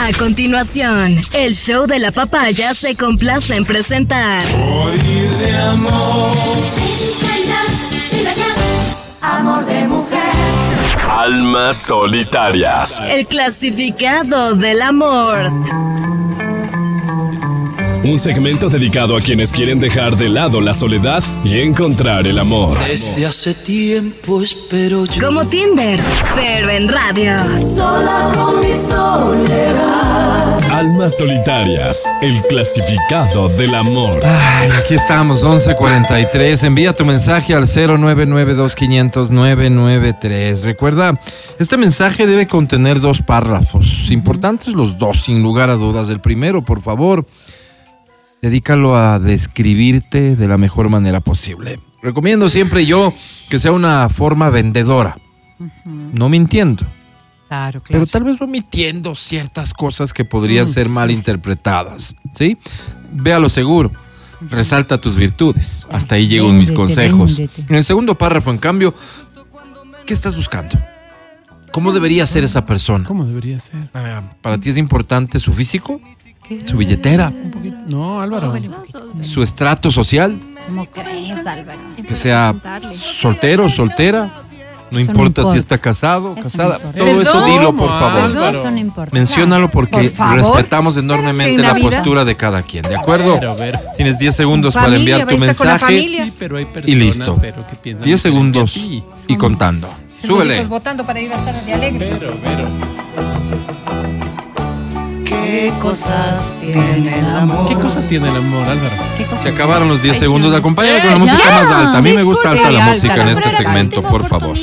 A 0.00 0.12
continuación, 0.18 1.16
el 1.34 1.54
show 1.54 1.86
de 1.86 1.98
la 1.98 2.10
papaya 2.10 2.74
se 2.74 2.96
complace 2.96 3.54
en 3.54 3.64
presentar. 3.64 4.42
Amor 9.20 9.64
de 9.64 9.86
mujer. 9.86 10.18
Almas 11.08 11.76
solitarias. 11.76 13.00
El 13.06 13.26
clasificado 13.26 14.54
del 14.54 14.82
amor. 14.82 15.50
Un 18.04 18.18
segmento 18.18 18.68
dedicado 18.68 19.16
a 19.16 19.20
quienes 19.20 19.52
quieren 19.52 19.78
dejar 19.78 20.16
de 20.16 20.28
lado 20.28 20.60
la 20.60 20.74
soledad 20.74 21.22
y 21.44 21.60
encontrar 21.60 22.26
el 22.26 22.40
amor. 22.40 22.76
Desde 22.84 23.24
hace 23.24 23.54
tiempo 23.54 24.42
espero 24.42 25.06
yo. 25.06 25.24
Como 25.24 25.46
Tinder, 25.46 26.00
pero 26.34 26.68
en 26.68 26.88
radio. 26.88 27.32
Sola 27.60 28.32
con 28.34 28.58
mi 28.58 28.72
soledad. 28.72 30.58
Almas 30.72 31.16
solitarias. 31.16 32.10
El 32.20 32.42
clasificado 32.42 33.48
del 33.50 33.76
amor. 33.76 34.18
Ay, 34.24 34.70
aquí 34.70 34.94
estamos, 34.94 35.44
11.43. 35.44 36.64
Envía 36.64 36.96
tu 36.96 37.04
mensaje 37.04 37.54
al 37.54 37.68
0992500993. 37.68 40.62
Recuerda, 40.62 41.20
este 41.60 41.76
mensaje 41.76 42.26
debe 42.26 42.48
contener 42.48 42.98
dos 42.98 43.22
párrafos. 43.22 44.10
Importantes 44.10 44.74
los 44.74 44.98
dos, 44.98 45.22
sin 45.22 45.40
lugar 45.40 45.70
a 45.70 45.76
dudas. 45.76 46.08
El 46.08 46.18
primero, 46.18 46.64
por 46.64 46.82
favor, 46.82 47.24
dedícalo 48.42 48.96
a 48.96 49.20
describirte 49.20 50.34
de 50.34 50.48
la 50.48 50.58
mejor 50.58 50.88
manera 50.88 51.20
posible. 51.20 51.78
Recomiendo 52.02 52.50
siempre 52.50 52.84
yo 52.84 53.14
que 53.48 53.60
sea 53.60 53.70
una 53.70 54.08
forma 54.08 54.50
vendedora, 54.50 55.16
no 56.12 56.28
mintiendo. 56.28 56.84
Claro, 57.46 57.80
claro. 57.80 58.04
Pero 58.04 58.06
tal 58.06 58.24
vez 58.24 58.40
omitiendo 58.40 59.14
ciertas 59.14 59.72
cosas 59.72 60.12
que 60.12 60.24
podrían 60.24 60.68
ser 60.68 60.88
mal 60.88 61.10
interpretadas, 61.10 62.16
¿sí? 62.34 62.58
Ve 63.12 63.32
a 63.32 63.38
lo 63.38 63.48
seguro. 63.48 63.92
Resalta 64.50 65.00
tus 65.00 65.14
virtudes. 65.16 65.86
Hasta 65.88 66.16
ahí 66.16 66.26
llegan 66.26 66.58
mis 66.58 66.72
consejos. 66.72 67.36
véndete. 67.36 67.66
En 67.68 67.76
el 67.76 67.84
segundo 67.84 68.18
párrafo, 68.18 68.50
en 68.50 68.58
cambio, 68.58 68.92
¿qué 70.04 70.14
estás 70.14 70.34
buscando? 70.34 70.76
¿Cómo 71.70 71.92
debería 71.92 72.26
ser 72.26 72.42
esa 72.42 72.66
persona? 72.66 73.06
¿Cómo 73.06 73.24
debería 73.24 73.60
ser? 73.60 73.90
Ah, 73.94 74.22
¿Para 74.40 74.58
ti 74.58 74.70
es 74.70 74.76
importante 74.78 75.38
su 75.38 75.52
físico? 75.52 76.00
¿Su 76.64 76.76
billetera? 76.76 77.32
No, 77.86 78.20
Álvaro. 78.20 78.54
¿Su 79.20 79.42
estrato 79.42 79.90
social? 79.90 80.38
¿Cómo 80.66 80.86
crees, 80.86 81.46
Álvaro? 81.46 81.78
Que 82.06 82.14
sea 82.14 82.54
soltero, 83.20 83.68
soltera. 83.68 84.30
No 84.90 84.98
Eso 84.98 85.06
no 85.06 85.12
importa 85.24 85.50
si 85.50 85.56
está 85.56 85.78
casado, 85.78 86.34
Eso 86.34 86.42
casada. 86.42 86.78
no. 86.84 86.92
Todo 86.92 87.22
eso 87.22 87.46
dilo, 87.46 87.74
por 87.74 87.88
favor. 87.98 88.30
No 88.30 88.76
importa. 88.76 89.10
Menciónalo 89.14 89.70
porque 89.70 90.10
Por 90.10 90.36
respetamos 90.36 90.98
enormemente 90.98 91.62
la 91.62 91.74
postura 91.76 92.26
de 92.26 92.36
cada 92.36 92.60
quien, 92.62 92.82
¿de 92.82 92.96
acuerdo? 92.96 93.40
Pero. 93.56 93.78
Tienes 93.96 94.18
10 94.18 94.36
segundos 94.36 94.74
para 94.74 94.94
enviar 94.94 95.26
tu 95.26 95.38
mensaje. 95.38 95.98
Sí, 95.98 96.32
pero 96.38 96.58
hay 96.58 96.66
personas, 96.66 96.88
y 96.88 96.94
listo. 96.94 97.38
pero 97.40 97.66
que 97.66 97.76
piensan 97.76 98.04
10 98.04 98.22
diferente 98.22 98.58
a 98.58 98.66
segundos 98.66 98.76
y 99.28 99.36
contando. 99.36 99.88
Súbele. 100.26 100.64
votando 100.66 101.04
para 101.04 101.20
ir 101.20 101.32
a 101.32 101.36
estar 101.36 101.64
de 101.64 101.72
alegre. 101.72 102.10
¿Qué 105.52 105.70
cosas 105.82 106.56
tiene 106.58 107.18
el 107.18 107.26
amor? 107.36 107.68
¿Qué 107.68 107.74
cosas 107.74 108.06
tiene 108.06 108.30
el 108.30 108.36
amor, 108.36 108.66
Álvaro? 108.66 108.90
Se 109.36 109.48
acabaron 109.50 109.86
los 109.88 110.02
10 110.02 110.14
Ay, 110.14 110.20
segundos. 110.20 110.54
sí, 110.54 110.60
con 110.62 110.74
la 110.76 111.02
ya. 111.04 111.18
música 111.18 111.50
más 111.50 111.70
alta. 111.70 111.98
A 111.98 112.00
mí 112.02 112.12
me 112.14 112.22
gusta 112.22 112.50
alta 112.52 112.70
la 112.70 112.86
música 112.86 113.14
en 113.22 113.28
este 113.28 113.50
segmento, 113.50 114.02
por 114.02 114.24
favor. 114.26 114.56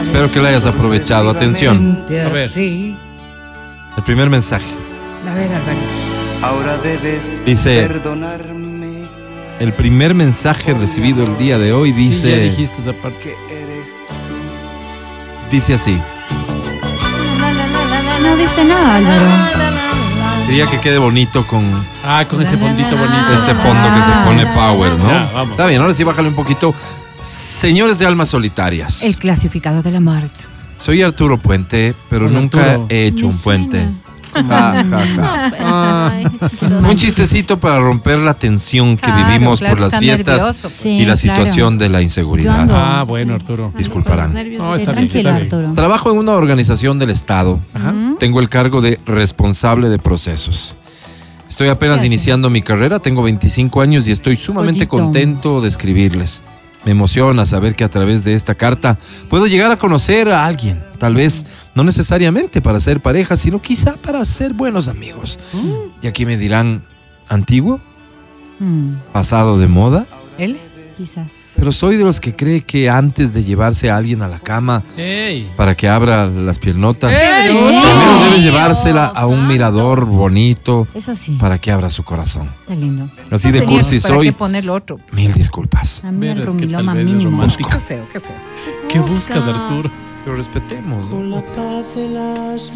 Espero 0.00 0.30
que 0.30 0.40
la 0.40 0.50
hayas 0.50 0.66
aprovechado. 0.66 1.28
Atención. 1.30 2.04
A 2.08 2.28
ver. 2.28 2.50
El 2.56 2.96
primer 4.06 4.30
mensaje. 4.30 4.66
A 5.28 5.34
ver, 5.34 5.52
Alvarito. 5.52 6.46
Ahora 6.46 6.78
debes 6.78 7.42
Dice- 7.44 7.82
perdonarme 7.88 9.08
El 9.58 9.72
primer 9.72 10.14
mensaje 10.14 10.72
recibido 10.72 11.24
el 11.24 11.36
día 11.36 11.58
de 11.58 11.72
hoy 11.72 11.90
Sí, 11.92 11.96
ya 11.96 11.98
dice, 12.04 12.36
dijiste 12.42 12.76
esa 12.80 12.92
parte. 12.92 13.18
que 13.18 13.34
eres 13.60 13.88
tú. 14.06 14.14
dice 15.50 15.74
así. 15.74 15.98
No 18.38 18.44
dice 18.44 18.64
nada, 18.64 18.94
Álvaro. 18.94 20.46
Quería 20.46 20.66
que 20.66 20.78
quede 20.78 20.98
bonito 20.98 21.44
con 21.44 21.64
Ah, 22.04 22.24
con 22.30 22.40
ese 22.40 22.56
fondito 22.56 22.96
bonito. 22.96 23.32
este 23.34 23.52
fondo 23.56 23.92
que 23.92 24.00
se 24.00 24.12
pone 24.24 24.46
power, 24.54 24.92
¿no? 24.92 25.08
Ya, 25.10 25.30
vamos. 25.34 25.50
Está 25.54 25.66
bien, 25.66 25.80
ahora 25.80 25.92
sí 25.92 26.04
bájale 26.04 26.28
un 26.28 26.36
poquito. 26.36 26.72
Señores 27.18 27.98
de 27.98 28.06
almas 28.06 28.28
solitarias. 28.28 29.02
El 29.02 29.16
clasificado 29.16 29.82
de 29.82 29.90
la 29.90 29.98
muerte. 29.98 30.44
Soy 30.76 31.02
Arturo 31.02 31.38
Puente, 31.38 31.96
pero 32.08 32.26
Hola, 32.28 32.38
nunca 32.38 32.60
Arturo. 32.60 32.86
he 32.90 33.06
hecho 33.08 33.26
Me 33.26 33.32
un 33.32 33.38
puente. 33.40 33.78
suena. 33.78 33.92
Ja, 34.46 34.84
ja, 34.84 35.06
ja. 35.06 35.52
Ah, 35.60 36.12
un 36.88 36.96
chistecito 36.96 37.58
para 37.58 37.78
romper 37.78 38.18
la 38.18 38.34
tensión 38.34 38.96
que 38.96 39.02
Claro, 39.10 39.26
vivimos 39.26 39.58
claro, 39.60 39.76
por 39.76 39.84
las 39.84 39.98
fiestas 39.98 40.36
nervioso, 40.38 40.62
pues. 40.68 40.80
y 40.80 40.82
Sí, 40.82 40.98
la 41.00 41.04
claro. 41.04 41.16
situación 41.16 41.78
de 41.78 41.88
la 41.88 42.02
inseguridad. 42.02 42.58
ando- 42.66 42.74
Ah, 42.74 43.04
bueno, 43.06 43.34
Arturo. 43.34 43.72
Disculparán. 43.76 44.32
No, 44.32 44.38
está 44.74 44.92
bien, 44.92 45.08
Tranquilo, 45.08 45.30
está 45.30 45.32
bien. 45.36 45.36
Arturo. 45.52 45.72
Trabajo 45.74 46.10
en 46.10 46.18
una 46.18 46.32
organización 46.32 46.98
del 46.98 47.10
Estado. 47.10 47.60
Ajá. 47.74 47.94
Tengo 48.18 48.40
el 48.40 48.48
cargo 48.48 48.80
de 48.80 48.98
responsable 49.06 49.88
de 49.88 49.98
procesos. 49.98 50.74
Estoy 51.48 51.68
apenas 51.68 52.04
iniciando 52.04 52.50
mi 52.50 52.60
carrera, 52.62 52.98
tengo 53.00 53.22
25 53.22 53.80
años 53.80 54.06
y 54.06 54.12
estoy 54.12 54.36
sumamente 54.36 54.86
Pollito. 54.86 55.04
contento 55.04 55.60
de 55.60 55.68
escribirles. 55.68 56.42
Me 56.84 56.92
emociona 56.92 57.44
saber 57.44 57.74
que 57.74 57.84
a 57.84 57.90
través 57.90 58.24
de 58.24 58.34
esta 58.34 58.54
carta 58.54 58.98
puedo 59.28 59.46
llegar 59.46 59.70
a 59.70 59.78
conocer 59.78 60.30
a 60.30 60.46
alguien, 60.46 60.82
tal 60.98 61.14
vez 61.14 61.44
no 61.74 61.84
necesariamente 61.84 62.62
para 62.62 62.80
ser 62.80 63.00
pareja, 63.00 63.36
sino 63.36 63.60
quizá 63.60 63.96
para 63.96 64.24
ser 64.24 64.54
buenos 64.54 64.88
amigos. 64.88 65.38
Y 66.00 66.06
aquí 66.06 66.24
me 66.24 66.36
dirán, 66.36 66.82
¿antiguo? 67.28 67.80
Mm, 68.58 68.94
¿Pasado 69.12 69.58
de 69.58 69.68
moda? 69.68 70.06
¿Él? 70.38 70.58
Quizás. 70.96 71.32
Pero 71.58 71.72
soy 71.72 71.96
de 71.96 72.04
los 72.04 72.20
que 72.20 72.34
cree 72.36 72.60
que 72.60 72.88
antes 72.88 73.34
de 73.34 73.42
llevarse 73.42 73.90
a 73.90 73.96
alguien 73.96 74.22
a 74.22 74.28
la 74.28 74.38
cama 74.38 74.84
¡Ey! 74.96 75.50
para 75.56 75.74
que 75.74 75.88
abra 75.88 76.26
las 76.26 76.58
piernotas, 76.58 77.12
¡Ey! 77.16 77.50
primero 77.50 78.24
debe 78.30 78.40
llevársela 78.42 79.06
a 79.06 79.26
un 79.26 79.38
santo. 79.38 79.52
mirador 79.52 80.04
bonito 80.06 80.86
Eso 80.94 81.14
sí. 81.14 81.36
para 81.40 81.58
que 81.58 81.72
abra 81.72 81.90
su 81.90 82.04
corazón. 82.04 82.48
Qué 82.68 82.76
lindo. 82.76 83.10
Así 83.30 83.50
de 83.50 83.64
cursi 83.64 83.98
¿Para 84.00 84.14
soy. 84.14 84.26
qué 84.28 84.32
ponerlo 84.32 84.74
otro? 84.74 85.00
Mil 85.12 85.32
disculpas. 85.34 86.04
A 86.04 86.12
mí 86.12 86.20
Pero 86.20 86.32
el 86.32 86.38
es 86.38 86.44
que 86.44 86.50
rumiloma 86.52 86.84
tal 86.92 86.94
vez 86.96 87.06
es 87.06 87.12
mínimo. 87.12 87.30
romántico. 87.32 87.68
Qué 87.70 87.80
feo, 87.80 88.04
qué 88.12 88.20
feo. 88.20 88.36
¿Qué 88.88 88.98
buscas, 89.00 89.36
Arturo? 89.38 89.90
Pero 90.24 90.36
respetemos. 90.36 91.10
¿no? 91.10 91.42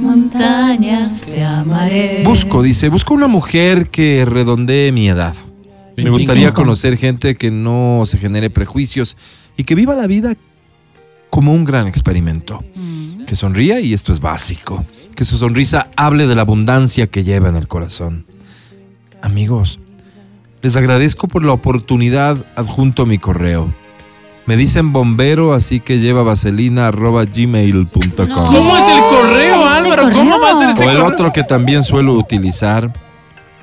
Montañas 0.00 1.22
te 1.22 1.44
amaré. 1.44 2.22
Busco, 2.24 2.62
dice, 2.62 2.88
busco 2.88 3.14
una 3.14 3.26
mujer 3.28 3.88
que 3.90 4.24
redondee 4.24 4.90
mi 4.92 5.08
edad. 5.08 5.34
Me 5.96 6.04
25. 6.04 6.18
gustaría 6.18 6.52
conocer 6.52 6.96
gente 6.96 7.36
que 7.36 7.50
no 7.50 8.02
se 8.06 8.18
genere 8.18 8.50
prejuicios 8.50 9.16
y 9.56 9.64
que 9.64 9.74
viva 9.74 9.94
la 9.94 10.06
vida 10.06 10.36
como 11.30 11.52
un 11.52 11.64
gran 11.64 11.86
experimento. 11.86 12.62
Que 13.26 13.36
sonría, 13.36 13.80
y 13.80 13.94
esto 13.94 14.12
es 14.12 14.20
básico, 14.20 14.84
que 15.14 15.24
su 15.24 15.38
sonrisa 15.38 15.88
hable 15.96 16.26
de 16.26 16.34
la 16.34 16.42
abundancia 16.42 17.06
que 17.06 17.24
lleva 17.24 17.48
en 17.48 17.56
el 17.56 17.68
corazón. 17.68 18.26
Amigos, 19.22 19.78
les 20.60 20.76
agradezco 20.76 21.28
por 21.28 21.44
la 21.44 21.52
oportunidad 21.52 22.44
adjunto 22.56 23.06
mi 23.06 23.18
correo. 23.18 23.72
Me 24.44 24.56
dicen 24.56 24.92
bombero, 24.92 25.54
así 25.54 25.78
que 25.80 26.00
lleva 26.00 26.22
vaselina 26.22 26.88
arroba 26.88 27.24
gmail.com. 27.24 28.28
¿Cómo 28.28 28.76
es 28.76 28.88
el 28.88 29.00
correo, 29.02 29.66
Álvaro? 29.66 30.10
¿Cómo 30.12 30.40
va 30.40 30.50
a 30.50 30.58
ser 30.58 30.70
ese 30.70 30.80
O 30.80 30.90
el 30.90 30.96
correo? 30.98 31.06
otro 31.06 31.32
que 31.32 31.44
también 31.44 31.84
suelo 31.84 32.14
utilizar. 32.14 32.92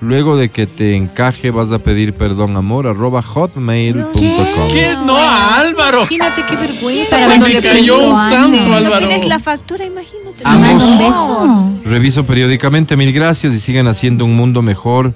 Luego 0.02 0.38
de 0.38 0.50
que 0.50 0.66
te 0.66 0.96
encaje 0.96 1.52
vas 1.52 1.72
a 1.74 1.80
pedir 1.80 2.14
perdón 2.14 2.56
amor 2.56 2.88
arroba 2.88 3.22
hotmail.com. 3.22 4.72
¿Qué? 4.72 4.96
No, 5.06 5.18
Álvaro. 5.18 6.00
Imagínate 6.10 6.46
qué 6.46 6.56
vergüenza. 6.56 7.10
Para 7.10 7.26
cuando 7.26 7.48
me 7.48 7.62
cayó 7.62 8.00
un 8.10 8.18
santo. 8.30 8.74
Álvaro. 8.74 9.08
Tienes 9.08 9.26
la 9.26 9.40
factura, 9.40 9.86
imagínate. 9.86 10.40
Ambos. 10.46 11.84
Reviso 11.86 12.26
periódicamente, 12.26 12.96
mil 12.96 13.12
gracias 13.12 13.54
y 13.54 13.60
sigan 13.60 13.88
haciendo 13.88 14.24
un 14.26 14.36
mundo 14.38 14.62
mejor. 14.62 15.14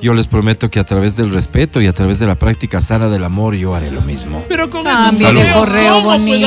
Yo 0.00 0.12
les 0.12 0.26
prometo 0.26 0.70
que 0.70 0.80
a 0.80 0.84
través 0.84 1.16
del 1.16 1.32
respeto 1.32 1.80
y 1.80 1.86
a 1.86 1.92
través 1.92 2.18
de 2.18 2.26
la 2.26 2.34
práctica 2.34 2.80
sana 2.80 3.08
del 3.08 3.24
amor 3.24 3.54
yo 3.54 3.74
haré 3.74 3.90
lo 3.90 4.02
mismo. 4.02 4.42
Pero 4.48 4.68
con 4.68 4.86
Ah, 4.86 5.10
esos 5.12 5.20
mire, 5.22 5.42
saludos. 5.44 5.66
correo 5.68 5.94
¿Cómo, 5.94 6.04
pues, 6.08 6.20
bonito. 6.20 6.46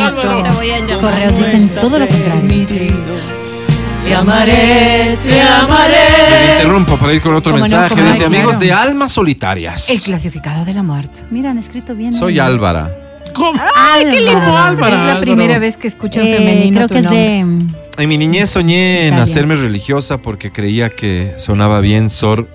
Los 0.89 0.97
correos 0.99 1.37
dicen 1.37 1.69
todo 1.69 1.97
lo 1.99 2.07
contrario. 2.07 2.65
Te 4.07 4.15
amaré, 4.15 5.17
te 5.21 5.27
Les 5.29 5.41
amaré. 5.49 5.95
interrumpo 6.53 6.97
para 6.97 7.13
ir 7.13 7.21
con 7.21 7.35
otro 7.35 7.53
mensaje. 7.53 7.93
no, 7.95 8.05
Dice 8.07 8.19
claro. 8.19 8.33
amigos 8.35 8.59
de 8.59 8.71
almas 8.71 9.11
solitarias. 9.11 9.89
El 9.89 10.01
clasificado 10.01 10.63
de 10.63 10.73
la 10.73 10.81
muerte. 10.81 11.21
Mira, 11.29 11.51
han 11.51 11.57
escrito 11.57 11.93
bien. 11.93 12.13
Soy 12.13 12.39
ahí. 12.39 12.47
Álvara. 12.47 12.89
¿Cómo? 13.33 13.61
Ay, 13.75 14.05
qué 14.09 14.21
lindo, 14.21 14.57
Álvaro. 14.57 14.87
Es 14.87 14.91
la 14.93 15.01
Álvaro. 15.07 15.19
primera 15.21 15.59
vez 15.59 15.75
que 15.75 15.87
escucho 15.87 16.21
en 16.21 16.27
Eh, 16.27 16.37
femenino 16.37 16.75
creo 16.77 16.87
tu 16.87 16.93
que 16.93 16.99
es 16.99 17.03
nombre. 17.03 17.21
de. 17.21 18.03
En 18.03 18.09
mi 18.09 18.17
niñez 18.17 18.49
soñé 18.49 19.01
en 19.01 19.07
Italia. 19.15 19.23
hacerme 19.23 19.55
religiosa 19.55 20.19
porque 20.19 20.51
creía 20.51 20.89
que 20.89 21.33
sonaba 21.37 21.81
bien 21.81 22.09
Sor 22.09 22.47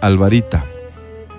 Alvarita. 0.00 0.64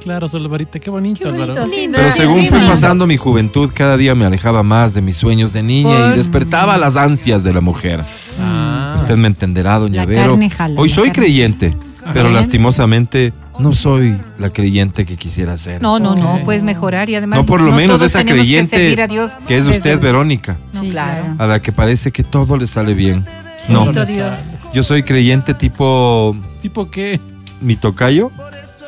Claro, 0.06 0.30
Solvarita, 0.30 0.80
qué 0.80 0.92
bonito, 0.92 1.28
Álvaro. 1.30 1.66
lindo. 1.66 1.98
Pero 1.98 2.12
Sí, 2.12 2.18
según 2.20 2.40
sí, 2.42 2.50
fui 2.50 2.60
pasando 2.60 3.08
mi 3.08 3.18
juventud, 3.18 3.72
cada 3.74 3.98
día 3.98 4.14
me 4.14 4.24
alejaba 4.24 4.62
más 4.62 4.94
de 4.94 5.02
mis 5.02 5.18
sueños 5.18 5.52
de 5.52 5.64
niña 5.64 6.14
y 6.14 6.18
despertaba 6.18 6.78
las 6.78 6.96
ansias 6.96 7.42
de 7.44 7.52
la 7.52 7.60
mujer. 7.62 8.02
Ah. 8.40 8.94
Usted 8.98 9.16
me 9.16 9.28
entenderá, 9.28 9.80
doña 9.80 10.02
La 10.02 10.06
Vero. 10.06 10.30
carne 10.34 10.50
jala, 10.52 10.80
Hoy 10.80 10.90
la 10.90 10.96
soy 10.96 11.08
carne. 11.10 11.24
creyente, 11.24 11.76
pero 12.14 12.30
lastimosamente 12.30 13.34
no 13.58 13.74
soy 13.74 14.16
la 14.38 14.52
creyente 14.52 15.08
que 15.08 15.18
quisiera 15.18 15.58
ser. 15.58 15.82
No, 15.82 15.98
no, 15.98 16.14
no, 16.16 16.40
puedes 16.46 16.62
mejorar 16.62 17.10
y 17.10 17.16
además. 17.16 17.40
No 17.40 17.46
por 17.48 17.62
lo 17.62 17.72
menos 17.72 18.00
esa 18.04 18.24
que 18.24 18.32
creyente 18.34 19.02
a 19.02 19.08
Dios 19.08 19.32
que 19.48 19.58
es 19.58 19.66
usted, 19.66 19.90
el- 19.94 20.00
Verónica, 20.00 20.58
No, 20.72 20.82
Sí, 20.82 20.90
claro. 20.92 21.34
a 21.40 21.48
la 21.48 21.60
que 21.64 21.72
parece 21.72 22.12
que 22.12 22.24
todo 22.24 22.58
le 22.58 22.68
sale 22.68 22.94
bien. 22.94 23.26
No, 23.70 23.92
Dios. 23.92 24.32
yo 24.72 24.84
soy 24.84 25.02
creyente 25.02 25.56
tipo 25.56 26.38
¿Tipo 26.62 26.92
qué? 26.92 27.20
mi 27.60 27.76
tocayo. 27.76 28.30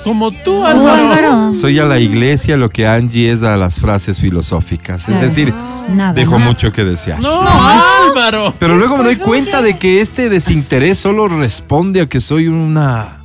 Como 0.08 0.32
tú, 0.32 0.66
Álvaro. 0.66 1.12
Álvaro. 1.12 1.54
Soy 1.54 1.80
a 1.80 1.86
la 1.86 2.00
iglesia 2.00 2.56
lo 2.56 2.70
que 2.70 2.88
Angie 2.88 3.30
es 3.32 3.44
a 3.44 3.58
las 3.58 3.76
frases 3.80 4.20
filosóficas. 4.20 5.04
Claro. 5.06 5.22
Es 5.26 5.30
decir, 5.30 5.54
Nada. 5.94 6.14
dejo 6.14 6.40
nada. 6.40 6.50
mucho 6.52 6.72
que 6.72 6.86
desear. 6.86 7.20
No, 7.20 7.42
Álvaro. 7.46 8.54
Pero 8.58 8.78
luego 8.78 8.98
me 8.98 9.04
doy 9.04 9.18
cuenta 9.18 9.62
de 9.62 9.78
que 9.78 10.00
este 10.02 10.30
desinterés 10.30 10.98
solo 10.98 11.28
responde 11.28 12.02
a 12.02 12.06
que 12.08 12.20
soy 12.22 12.48
una 12.48 13.22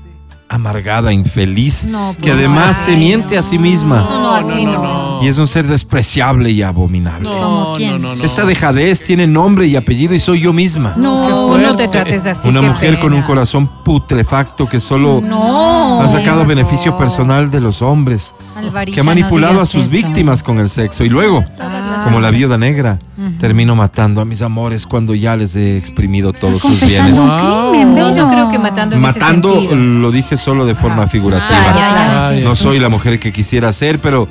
amargada, 0.48 1.12
infeliz, 1.12 1.86
No, 1.86 2.14
que 2.20 2.24
pues, 2.28 2.34
además 2.34 2.76
se 2.84 2.96
miente 2.96 3.38
a 3.38 3.42
sí 3.42 3.58
misma. 3.58 4.00
No, 4.00 4.20
no, 4.20 4.34
así 4.34 4.64
no. 4.66 5.11
Y 5.22 5.28
es 5.28 5.38
un 5.38 5.46
ser 5.46 5.66
despreciable 5.66 6.50
y 6.50 6.62
abominable. 6.62 7.28
No, 7.28 7.74
no, 7.78 7.98
no, 7.98 8.16
no. 8.16 8.24
Esta 8.24 8.44
dejadez 8.44 9.04
tiene 9.04 9.26
nombre 9.26 9.66
y 9.66 9.76
apellido 9.76 10.14
y 10.14 10.18
soy 10.18 10.40
yo 10.40 10.52
misma. 10.52 10.94
No, 10.96 11.56
no 11.56 11.76
te 11.76 11.88
trates 11.88 12.26
así. 12.26 12.48
Una 12.48 12.60
mujer 12.62 12.98
con 12.98 13.12
un 13.12 13.22
corazón 13.22 13.68
putrefacto 13.84 14.66
que 14.68 14.80
solo 14.80 15.20
No. 15.22 16.00
ha 16.02 16.08
sacado 16.08 16.44
beneficio 16.44 16.96
personal 16.98 17.50
de 17.50 17.60
los 17.60 17.82
hombres, 17.82 18.34
Alvarita, 18.56 18.94
que 18.94 19.00
ha 19.00 19.04
manipulado 19.04 19.54
no 19.54 19.60
a 19.60 19.66
sus 19.66 19.82
eso. 19.84 19.90
víctimas 19.92 20.42
con 20.42 20.58
el 20.58 20.68
sexo 20.68 21.04
y 21.04 21.08
luego, 21.08 21.44
Ah. 21.60 22.02
como 22.04 22.20
la 22.20 22.30
viuda 22.30 22.58
negra, 22.58 22.98
termino 23.38 23.76
matando 23.76 24.20
a 24.20 24.24
mis 24.24 24.42
amores 24.42 24.86
cuando 24.86 25.14
ya 25.14 25.36
les 25.36 25.54
he 25.54 25.76
exprimido 25.76 26.32
todos 26.32 26.60
sus 26.62 26.80
bienes. 26.80 27.12
un 27.18 27.70
crimen, 27.70 27.94
No, 27.94 28.16
yo 28.16 28.28
creo 28.28 28.50
que 28.50 28.58
matando 28.58 28.96
en 28.96 29.02
Matando 29.02 29.60
lo 29.74 30.10
dije 30.10 30.36
solo 30.36 30.64
de 30.66 30.74
forma 30.74 31.06
figurativa. 31.06 31.48
Ah, 31.60 31.72
ya, 31.74 31.74
ya. 31.74 32.28
Ay, 32.28 32.42
No 32.42 32.54
soy 32.54 32.78
la 32.80 32.88
mujer 32.88 33.18
que 33.20 33.32
quisiera 33.32 33.72
ser, 33.72 33.98
pero 34.00 34.26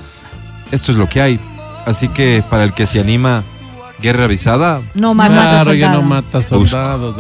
esto 0.72 0.92
es 0.92 0.98
lo 0.98 1.08
que 1.08 1.22
hay. 1.22 1.40
Así 1.86 2.10
que 2.10 2.44
para 2.50 2.64
el 2.64 2.74
que 2.74 2.86
se 2.86 3.00
anima, 3.00 3.44
guerra 4.02 4.26
avisada, 4.26 4.82
No, 4.94 5.14
mata 5.14 5.34
Claro, 5.34 5.74
ya 5.74 5.92
no 5.92 6.02
mata 6.02 6.42
soldados. 6.42 7.16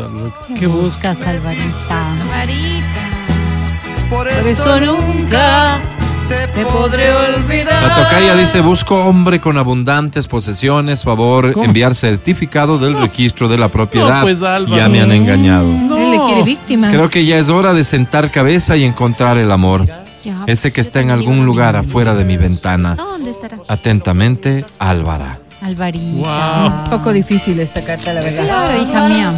¿Qué 0.57 0.67
buscas, 0.67 1.19
Alvarita? 1.21 2.15
Por 4.09 4.27
Por 4.27 4.27
eso 4.27 4.79
nunca 4.81 5.79
te 6.55 6.65
podré 6.65 7.13
olvidar. 7.13 7.83
La 7.83 7.95
tocaya 7.95 8.35
dice, 8.35 8.61
busco 8.61 9.03
hombre 9.05 9.39
con 9.39 9.57
abundantes 9.57 10.27
posesiones, 10.27 11.03
favor, 11.03 11.51
¿Cómo? 11.51 11.65
enviar 11.65 11.93
certificado 11.95 12.77
del 12.77 12.97
registro 12.97 13.49
de 13.49 13.57
la 13.57 13.67
propiedad. 13.69 14.17
No, 14.17 14.21
pues, 14.21 14.39
ya 14.39 14.87
me 14.87 15.01
han 15.01 15.11
engañado. 15.11 15.67
No. 15.67 15.97
Él 15.97 16.11
le 16.11 16.19
quiere 16.19 16.43
víctimas. 16.43 16.93
Creo 16.93 17.09
que 17.09 17.25
ya 17.25 17.37
es 17.37 17.49
hora 17.49 17.73
de 17.73 17.83
sentar 17.83 18.31
cabeza 18.31 18.77
y 18.77 18.83
encontrar 18.83 19.37
el 19.37 19.51
amor. 19.51 19.87
Ese 20.47 20.71
que 20.71 20.81
está 20.81 21.01
en 21.01 21.09
algún 21.09 21.45
lugar 21.45 21.75
afuera 21.75 22.13
de 22.13 22.23
mi 22.23 22.37
ventana. 22.37 22.95
Atentamente, 23.67 24.63
Álvara. 24.79 25.39
Alvarita. 25.61 26.69
Wow. 26.69 26.83
Un 26.83 26.89
poco 26.89 27.13
difícil 27.13 27.59
esta 27.59 27.83
carta, 27.83 28.13
la 28.13 28.21
verdad. 28.21 28.45
Claro, 28.45 28.81
hija 28.81 29.07
mía. 29.07 29.33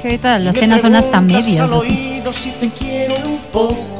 Que 0.00 0.08
ahorita 0.08 0.38
las 0.38 0.56
cenas 0.56 0.80
son 0.80 0.94
hasta 0.96 1.20
medias. 1.20 1.68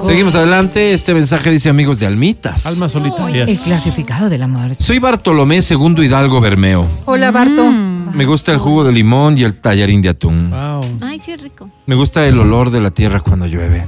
Seguimos 0.07 0.35
adelante. 0.35 0.95
Este 0.95 1.13
mensaje 1.13 1.51
dice 1.51 1.69
amigos 1.69 2.01
de 2.01 2.07
Almitas. 2.07 2.65
Almas 2.65 2.93
solitarias. 2.93 3.49
El 3.49 3.59
clasificado 3.59 4.31
de 4.31 4.39
la 4.39 4.47
muerte. 4.47 4.83
Soy 4.83 4.99
Bartolomé 4.99 5.61
Segundo 5.61 6.03
Hidalgo 6.03 6.41
Bermeo. 6.41 6.87
Hola, 7.05 7.31
Barto. 7.31 7.71
Me 7.71 8.25
gusta 8.25 8.53
el 8.53 8.59
jugo 8.59 8.83
de 8.83 8.93
limón 8.93 9.37
y 9.37 9.43
el 9.43 9.61
tallarín 9.61 10.01
de 10.01 10.09
atún. 10.09 10.51
Wow. 10.51 10.99
Ay, 11.03 11.21
sí, 11.23 11.33
es 11.33 11.43
rico. 11.43 11.69
Me 11.87 11.95
gusta 11.95 12.27
el 12.27 12.39
olor 12.39 12.71
de 12.71 12.81
la 12.81 12.91
tierra 12.91 13.21
cuando 13.21 13.47
llueve. 13.47 13.87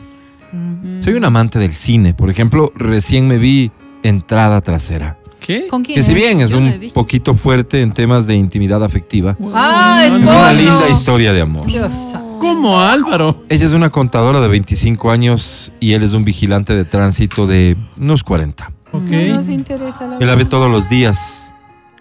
Soy 1.01 1.15
un 1.15 1.25
amante 1.25 1.59
del 1.59 1.73
cine. 1.73 2.13
Por 2.13 2.29
ejemplo, 2.29 2.73
recién 2.77 3.27
me 3.27 3.39
vi 3.39 3.73
Entrada 4.03 4.61
Trasera. 4.61 5.19
¿Qué? 5.41 5.67
¿Con 5.69 5.83
quién? 5.83 5.97
Que 5.97 6.03
si 6.03 6.15
bien 6.15 6.41
es 6.41 6.53
un 6.53 6.81
poquito 6.95 7.35
fuerte 7.35 7.83
en 7.83 7.93
temas 7.93 8.27
de 8.27 8.35
intimidad 8.37 8.83
afectiva, 8.85 9.37
Ah, 9.53 10.05
es 10.07 10.13
una 10.13 10.53
linda 10.53 10.89
historia 10.91 11.33
de 11.33 11.41
amor. 11.41 11.67
Dios. 11.67 11.91
¿Cómo, 12.39 12.81
Álvaro? 12.81 13.45
Ella 13.49 13.65
es 13.67 13.73
una 13.73 13.91
contadora 13.91 14.41
de 14.41 14.49
25 14.49 15.11
años 15.11 15.73
y 15.81 15.93
él 15.95 16.03
es 16.03 16.13
un 16.13 16.25
vigilante 16.25 16.75
de 16.77 16.85
tránsito 16.85 17.47
de 17.47 17.77
unos 17.97 18.23
40. 18.23 18.71
Ok. 18.93 19.03
No 19.03 19.35
nos 19.37 19.49
interesa 19.49 20.07
la 20.07 20.19
Él 20.19 20.27
la 20.27 20.35
ve 20.35 20.45
todos 20.45 20.71
los 20.71 20.89
días, 20.89 21.53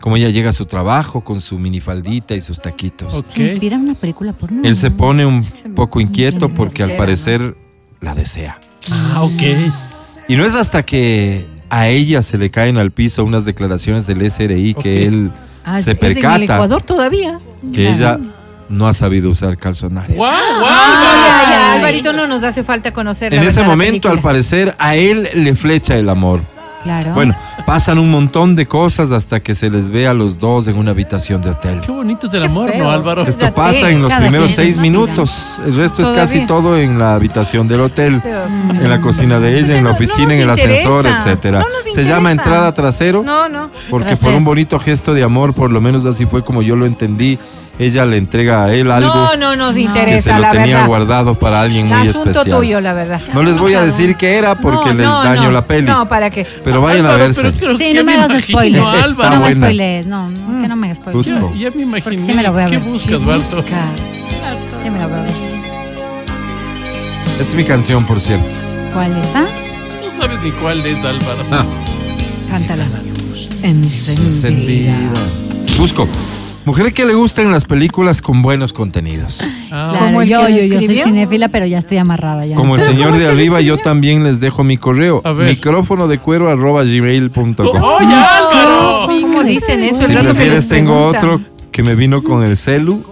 como 0.02 0.18
ella 0.18 0.30
llega 0.30 0.50
a 0.50 0.54
su 0.54 0.66
trabajo 0.66 1.22
con 1.24 1.42
su 1.42 1.58
minifaldita 1.58 2.36
y 2.36 2.42
sus 2.42 2.62
taquitos. 2.62 3.14
Ok. 3.16 3.30
Se 3.30 3.42
inspira 3.52 3.78
una 3.78 3.94
película 3.96 4.34
porno. 4.34 4.62
Él 4.64 4.76
se 4.76 4.92
pone 4.92 5.26
un 5.26 5.44
poco 5.76 6.00
inquieto 6.02 6.50
porque 6.50 6.84
al 6.84 6.92
parecer 6.96 7.56
la 8.02 8.14
desea. 8.14 8.60
Ah, 8.92 9.24
ok. 9.24 9.42
Y 10.28 10.36
no 10.36 10.44
es 10.46 10.56
hasta 10.56 10.84
que 10.84 11.46
a 11.72 11.88
ella 11.88 12.22
se 12.22 12.38
le 12.38 12.50
caen 12.52 12.78
al 12.78 12.92
piso 12.92 13.24
unas 13.24 13.46
declaraciones 13.46 14.06
del 14.06 14.30
SRI 14.30 14.74
que 14.76 15.06
él 15.08 15.32
Ah, 15.64 15.82
se 15.82 15.92
es 15.92 15.98
en 16.02 16.06
el 16.08 16.14
percata 16.16 16.44
Ecuador 16.44 16.82
todavía. 16.84 17.40
que 17.74 17.90
ella 17.90 18.20
no 18.70 18.88
ha 18.88 18.94
sabido 18.94 19.30
usar 19.30 19.58
calzonario. 19.58 20.16
¡Wow! 20.16 20.28
¡Wow! 20.28 20.36
Ah, 20.68 21.44
ya, 21.46 21.50
ya, 21.52 21.72
Ay. 21.74 21.80
Alvarito, 21.80 22.14
no 22.14 22.28
nos 22.28 22.44
hace 22.44 22.64
falta 22.64 22.92
conocer 22.92 23.32
la 23.32 23.38
En 23.42 23.44
ese 23.48 23.60
verdad, 23.60 23.62
la 23.62 23.68
momento, 23.76 24.10
al 24.10 24.22
parecer, 24.22 24.76
a 24.80 24.96
él 24.96 25.30
le 25.34 25.56
flecha 25.56 25.96
el 25.96 26.10
amor. 26.10 26.42
Claro. 26.84 27.14
Bueno, 27.14 27.36
pasan 27.66 28.00
un 28.00 28.10
montón 28.10 28.56
de 28.56 28.68
cosas 28.68 29.12
hasta 29.12 29.40
que 29.40 29.54
se 29.56 29.70
les 29.70 29.90
ve 29.90 30.08
a 30.08 30.14
los 30.14 30.40
dos 30.40 30.68
en 30.68 30.78
una 30.78 30.92
habitación 30.92 31.42
de 31.42 31.52
hotel. 31.52 31.80
Qué 31.82 31.92
bonito 31.92 32.28
es 32.28 32.34
el 32.34 32.40
Qué 32.42 32.46
amor, 32.48 32.72
feo. 32.72 32.84
¿no, 32.84 32.92
Álvaro? 32.92 33.22
Es- 33.24 33.30
Esto 33.30 33.54
pasa 33.54 33.90
en 33.92 34.02
los 34.02 34.12
primeros 34.14 34.52
seis 34.52 34.78
¿no? 34.78 34.82
minutos. 34.82 35.60
El 35.66 35.78
resto 35.78 36.02
es 36.02 36.10
casi 36.10 36.46
todo 36.48 36.78
en 36.78 36.98
la 36.98 37.14
habitación 37.14 37.68
del 37.68 37.82
hotel, 37.82 38.22
Dios. 38.24 38.50
en 38.82 38.90
la 38.90 39.00
cocina 39.02 39.40
de 39.40 39.60
ella, 39.60 39.78
en 39.78 39.84
la 39.84 39.84
no- 39.84 39.90
no 39.90 39.96
oficina, 39.96 40.34
en 40.34 40.42
el 40.42 40.50
ascensor, 40.50 41.06
etcétera. 41.06 41.60
No 41.60 41.66
nos 41.66 41.94
Se 41.94 42.04
llama 42.04 42.32
entrada 42.32 42.74
trasero 42.74 43.22
No, 43.24 43.48
no. 43.50 43.70
porque 43.90 44.10
por 44.12 44.18
Trasero. 44.18 44.38
un 44.38 44.44
bonito 44.44 44.80
gesto 44.80 45.14
de 45.14 45.24
amor, 45.24 45.54
por 45.54 45.72
lo 45.72 45.82
menos 45.82 46.06
así 46.06 46.26
fue 46.26 46.44
como 46.44 46.62
yo 46.62 46.76
lo 46.76 46.86
entendí, 46.86 47.38
ella 47.84 48.06
le 48.06 48.18
entrega 48.18 48.66
a 48.66 48.74
él 48.74 48.92
algo 48.92 49.08
No, 49.14 49.36
no 49.38 49.56
nos 49.56 49.70
que 49.70 49.74
se 49.76 49.82
interesa, 49.82 50.36
lo 50.36 50.42
la 50.44 50.52
tenía 50.52 50.66
verdad. 50.76 50.88
guardado 50.88 51.40
para 51.40 51.62
alguien 51.62 51.88
muy 51.88 52.08
Asunto 52.08 52.30
especial. 52.32 52.58
tuyo, 52.58 52.82
la 52.82 52.94
verdad. 52.94 53.20
No 53.34 53.42
les 53.44 53.58
voy 53.58 53.74
a 53.74 53.82
decir 53.82 54.16
qué 54.16 54.36
era 54.38 54.56
porque 54.56 54.90
No, 54.90 54.94
les 54.96 55.06
no, 55.08 55.24
daño 55.24 55.44
no. 55.44 55.52
la 55.52 55.66
peli. 55.66 55.88
No, 55.88 56.08
¿para 56.08 56.30
qué? 56.30 56.46
Pero 56.64 56.82
vayan 56.82 57.06
a 57.06 57.10
Álvaro, 57.10 57.24
verse. 57.26 57.42
pero 57.42 57.54
creo 57.58 57.78
sí, 57.78 57.94
no 57.96 58.04
me 58.04 58.14
hagas 58.14 58.30
imagino, 58.50 58.58
spoiler. 58.60 59.06
Está 59.10 59.24
no 59.30 59.32
me 59.32 59.38
buena. 59.40 59.66
spoilees. 59.68 60.06
No, 60.06 60.30
no, 60.30 60.62
que 60.62 60.68
no 60.68 60.76
me 60.76 60.88
hagas 60.88 60.98
spoiler. 60.98 61.16
Busco. 61.18 61.54
Ya, 61.56 61.70
ya 61.70 61.76
me 61.76 61.82
imaginé. 61.84 62.26
sí 62.26 62.34
me 62.34 62.44
la 62.44 62.52
voy 62.52 62.62
a 62.62 62.66
¿Qué 62.68 62.78
ver. 62.78 62.88
buscas, 62.90 63.26
Barto? 63.26 63.56
Busca. 63.58 63.82
Sí, 64.84 64.90
me 64.90 65.00
la 65.00 65.08
voy 65.08 65.20
a 65.20 65.22
ver. 65.24 65.34
Esta 67.32 67.44
es 67.44 67.54
mi 67.56 67.64
canción, 67.64 68.06
por 68.06 68.20
cierto. 68.20 68.46
¿Cuál 68.94 69.12
es? 69.18 69.28
Ah, 69.34 69.46
No 70.16 70.22
sabes 70.22 70.40
ni 70.44 70.52
cuál 70.52 70.86
es, 70.86 71.00
Álvaro. 71.04 71.44
Ah, 71.52 71.66
Cántala. 72.52 72.84
Encendida. 73.64 74.22
encendida. 74.28 74.94
Busco. 75.78 76.08
Mujer 76.66 76.94
que 76.94 77.06
le 77.06 77.16
gustan 77.16 77.52
las 77.52 77.66
películas 77.66 78.22
con 78.22 78.42
buenos 78.44 78.72
contenidos. 78.72 79.42
Ah, 79.72 79.88
claro, 79.90 80.06
¿Como 80.06 80.22
el 80.22 80.30
yo, 80.30 80.48
yo, 80.48 80.64
yo 80.64 80.80
soy 80.82 81.02
cinéfila, 81.04 81.50
pero 81.50 81.66
ya 81.66 81.80
estoy 81.80 81.98
amarrada 81.98 82.46
ya. 82.46 82.56
Como 82.56 82.76
el 82.76 82.82
señor 82.92 83.18
de 83.18 83.28
arriba, 83.28 83.62
yo 83.62 83.78
también 83.80 84.24
les 84.24 84.40
dejo 84.40 84.64
mi 84.64 84.78
correo. 84.78 85.22
A 85.24 85.32
ver. 85.32 85.48
Micrófono 85.50 86.08
de 86.08 86.20
cuero 86.20 86.50
arroba 86.50 86.84
gmail.com. 86.84 87.84
¡Oye, 87.84 88.14
Álvaro! 88.14 89.08
¿Cómo 89.22 89.44
dicen 89.44 89.84
eso? 89.84 90.06
Si 90.06 90.12
El 90.12 90.14
rato 90.16 90.36
que 90.36 90.50
les 90.50 90.68
tengo 90.68 91.10
preguntan. 91.12 91.30
otro 91.30 91.42
que 91.72 91.82
me 91.84 91.96
vino 91.96 92.22
con 92.22 92.44
el 92.44 92.56
celu. 92.58 93.04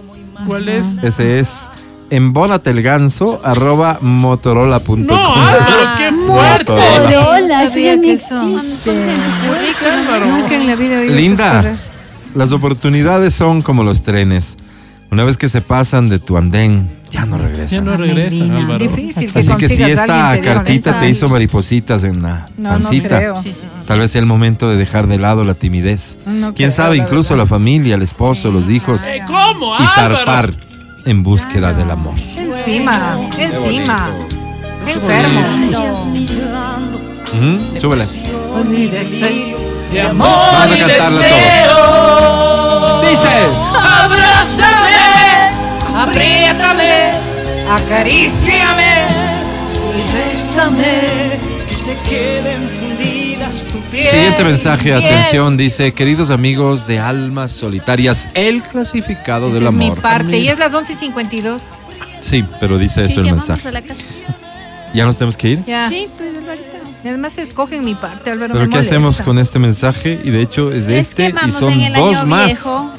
¿Cuál 0.46 0.68
es? 0.68 0.86
Ese 1.02 1.40
es 1.40 1.68
embónate 2.10 2.70
el 2.70 2.82
ganso 2.82 3.40
arroba 3.44 3.98
motorola.com. 4.00 5.06
¡No, 5.06 5.34
Álvaro! 5.34 5.66
¡Qué 5.96 6.12
fuerte! 6.12 6.72
Motorola. 6.72 7.64
Eso 7.64 7.78
ya 7.78 7.96
no 7.96 8.02
existe. 8.04 9.16
Nunca 10.26 10.54
en 10.54 10.66
la 10.66 10.76
vida 10.76 10.94
he 10.94 10.98
oído 10.98 11.14
Linda. 11.14 11.76
Las 12.34 12.52
oportunidades 12.52 13.34
son 13.34 13.62
como 13.62 13.82
los 13.82 14.02
trenes. 14.02 14.56
Una 15.10 15.24
vez 15.24 15.36
que 15.36 15.48
se 15.48 15.60
pasan 15.60 16.08
de 16.08 16.20
tu 16.20 16.36
andén, 16.36 16.88
ya 17.10 17.26
no 17.26 17.36
regresan. 17.36 17.78
Ya 17.84 17.90
no 17.90 17.96
regresa, 17.96 18.30
Melina. 18.30 18.56
Álvaro. 18.58 18.78
Difícil 18.78 19.32
que 19.32 19.38
Así 19.40 19.50
que 19.58 19.68
si 19.68 19.82
esta 19.82 20.40
cartita 20.40 21.00
te 21.00 21.08
hizo 21.08 21.28
maripositas 21.28 22.04
en 22.04 22.22
la 22.22 22.48
No, 22.56 22.78
no 22.78 22.84
pancita, 22.84 23.18
creo. 23.18 23.34
tal 23.88 23.98
vez 23.98 24.12
sea 24.12 24.20
el 24.20 24.26
momento 24.26 24.68
de 24.70 24.76
dejar 24.76 25.08
de 25.08 25.18
lado 25.18 25.42
la 25.42 25.54
timidez. 25.54 26.16
No 26.26 26.54
Quién 26.54 26.68
creo, 26.68 26.70
sabe, 26.70 26.96
la 26.96 27.02
incluso 27.02 27.30
verdad. 27.34 27.42
la 27.44 27.48
familia, 27.48 27.96
el 27.96 28.02
esposo, 28.02 28.52
los 28.52 28.70
hijos, 28.70 29.04
Eh, 29.06 29.20
¿Cómo, 29.26 29.74
y 29.80 29.86
zarpar 29.88 30.54
en 31.04 31.24
búsqueda 31.24 31.72
del 31.72 31.90
amor. 31.90 32.14
Encima, 32.36 33.18
encima. 33.36 34.10
Qué 34.86 34.92
enfermo. 34.92 35.40
Ujú, 37.34 37.80
Súbele. 37.80 38.04
De 39.92 40.00
amor 40.00 40.26
Vamos 40.28 40.70
a 40.70 40.76
y 40.76 40.80
deseo. 40.82 41.80
Dice. 43.08 43.28
Abrázame, 43.74 45.00
apriétame, 45.96 47.10
acaríciame 47.68 48.92
y 49.98 50.02
bésame. 50.14 50.94
Que 51.68 51.76
se 51.76 51.96
queden 52.08 52.68
fundidas 52.80 53.64
tu 53.64 53.78
piel. 53.90 54.04
Siguiente 54.04 54.44
mensaje, 54.44 54.94
atención, 54.94 55.56
dice, 55.56 55.92
queridos 55.92 56.30
amigos 56.30 56.86
de 56.86 57.00
almas 57.00 57.50
solitarias, 57.52 58.28
el 58.34 58.62
clasificado 58.62 59.46
Esa 59.48 59.54
del 59.54 59.66
es 59.66 59.72
mi 59.72 59.90
parte. 59.90 60.38
Y 60.38 60.48
es 60.48 60.58
las 60.58 60.72
11.52. 60.72 61.58
Sí, 62.20 62.44
pero 62.60 62.78
dice 62.78 63.04
eso 63.04 63.14
¿Quién 63.14 63.26
el 63.26 63.34
mensaje. 63.34 63.68
a 63.68 63.72
la 63.72 63.82
casa? 63.82 64.02
¿Ya 64.94 65.04
nos 65.04 65.16
tenemos 65.16 65.36
que 65.36 65.48
ir? 65.48 65.64
Ya. 65.64 65.88
Sí, 65.88 66.06
pues 66.16 66.36
Alvarito. 66.36 66.69
Y 67.04 67.08
además 67.08 67.32
se 67.32 67.48
cogen 67.48 67.84
mi 67.84 67.94
parte, 67.94 68.30
Álvaro. 68.30 68.52
¿Pero 68.54 68.66
me 68.66 68.70
qué 68.72 68.78
hacemos 68.78 69.20
con 69.22 69.38
este 69.38 69.58
mensaje? 69.58 70.20
Y 70.22 70.30
de 70.30 70.42
hecho 70.42 70.70
es 70.72 70.86
Les 70.86 71.08
este 71.08 71.32
y 71.46 71.50
son 71.50 71.72
en 71.72 71.80
el 71.82 71.94
dos 71.94 72.14
año 72.16 72.26
más. 72.26 72.46
viejo. 72.46 72.90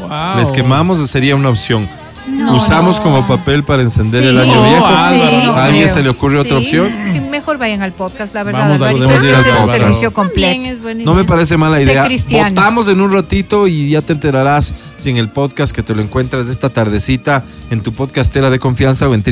Wow. 0.00 0.36
Les 0.38 0.50
quemamos 0.52 1.10
sería 1.10 1.34
una 1.36 1.48
opción. 1.48 1.88
No, 2.28 2.54
Usamos 2.56 2.98
no. 2.98 3.02
como 3.02 3.26
papel 3.26 3.64
para 3.64 3.82
encender 3.82 4.22
Sí. 4.22 4.28
el 4.28 4.38
año 4.38 4.62
viejo. 4.62 4.86
Álvaro, 4.86 5.44
no 5.46 5.52
¿A 5.54 5.64
alguien 5.64 5.82
creo. 5.84 5.94
se 5.94 6.02
le 6.04 6.08
ocurre 6.08 6.38
otra 6.38 6.58
Sí, 6.60 6.64
opción? 6.78 6.94
Sí, 7.10 7.18
mejor 7.18 7.58
vayan 7.58 7.82
al 7.82 7.90
podcast, 7.92 8.32
la 8.32 8.44
verdad. 8.44 8.60
Vamos 8.60 8.76
a- 8.80 8.90
podemos 8.92 9.24
ir 9.24 9.34
al 9.34 9.40
un 9.40 9.46
podcast. 9.56 9.70
servicio 9.72 10.12
completo. 10.12 10.78
No 11.04 11.14
me 11.14 11.24
parece 11.24 11.56
mala 11.56 11.82
idea. 11.82 12.06
Votamos 12.30 12.86
en 12.86 13.00
un 13.00 13.10
ratito 13.12 13.66
y 13.66 13.90
ya 13.90 14.02
te 14.02 14.12
enterarás 14.12 14.72
si 14.98 15.10
en 15.10 15.16
el 15.16 15.30
podcast 15.30 15.74
que 15.74 15.82
te 15.82 15.96
lo 15.96 16.02
encuentras 16.02 16.48
esta 16.48 16.68
tardecita 16.68 17.42
en 17.70 17.80
tu 17.82 17.92
podcastera 17.92 18.50
de 18.50 18.60
confianza 18.60 19.08
o 19.08 19.14
en 19.14 19.22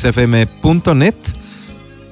www.xfm.net 0.00 1.14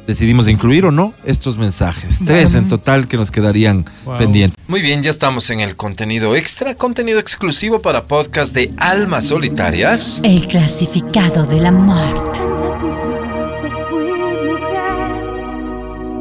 decidimos 0.09 0.49
incluir 0.49 0.87
o 0.87 0.91
no 0.91 1.13
estos 1.25 1.59
mensajes. 1.59 2.21
Tres 2.25 2.55
en 2.55 2.67
total 2.67 3.07
que 3.07 3.19
nos 3.19 3.31
quedarían 3.31 3.85
Wow. 4.07 4.17
pendientes. 4.17 4.59
Muy 4.67 4.81
bien, 4.81 5.03
ya 5.03 5.11
estamos 5.11 5.51
en 5.51 5.61
el 5.61 5.77
contenido 5.77 6.35
extra, 6.35 6.75
contenido 6.75 7.21
exclusivo 7.21 7.81
para 7.83 8.05
podcast 8.05 8.55
de 8.55 8.73
Almas 8.79 9.27
Solitarias. 9.27 10.21
El 10.25 10.49
clasificado 10.49 11.45
de 11.45 11.61
la 11.61 11.71
muerte. 11.73 12.41
Entre 12.41 12.69
tus 12.81 12.97
brazos 12.97 13.87
fui 13.91 14.13
mujer 14.49 15.11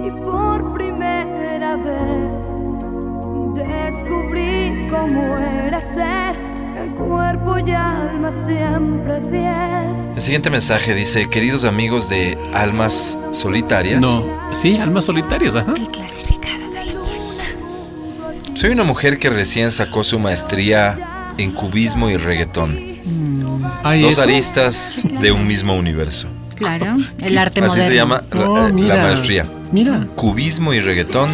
y 0.05 0.11
por 0.25 0.73
primera 0.73 1.77
vez 1.77 2.43
descubrí 3.55 4.87
cómo 4.91 5.37
era 5.65 5.79
ser 5.79 6.35
en 6.75 6.93
cuerpo 6.93 7.57
y 7.59 7.71
alma 7.71 8.31
siempre 8.33 9.21
fiel. 9.31 9.76
El 10.17 10.23
siguiente 10.23 10.49
mensaje 10.49 10.93
dice, 10.95 11.29
queridos 11.29 11.63
amigos 11.63 12.09
de 12.09 12.37
Almas 12.53 13.17
Solitarias, 13.33 14.01
No. 14.01 14.25
Sí, 14.51 14.75
almas 14.77 15.05
solitarias, 15.05 15.55
ajá. 15.55 15.73
El 15.77 15.87
clasificado 15.89 16.69
de 16.71 16.85
la 16.85 16.93
muerte. 16.99 17.43
soy 18.55 18.71
una 18.71 18.83
mujer 18.83 19.19
que 19.19 19.29
recién 19.29 19.71
sacó 19.71 20.03
su 20.03 20.17
maestría 20.17 20.97
en 21.37 21.51
cubismo 21.51 22.09
y 22.09 22.17
reggaetón. 22.17 22.75
Ay, 23.83 24.01
Dos 24.01 24.13
eso. 24.13 24.23
aristas 24.23 25.07
de 25.21 25.31
un 25.31 25.45
mismo 25.45 25.75
universo. 25.75 26.27
Claro, 26.55 26.97
el 27.19 27.37
arte 27.37 27.59
Así 27.61 27.69
moderno. 27.69 27.87
se 27.89 27.95
llama 27.95 28.23
la- 28.31 28.49
Oh, 28.49 28.57
eh, 28.57 28.61
la, 28.61 28.73
mira. 28.73 29.03
maestría. 29.03 29.45
Mira, 29.71 30.07
Cubismo 30.15 30.73
y 30.73 30.79
reggaetón, 30.79 31.29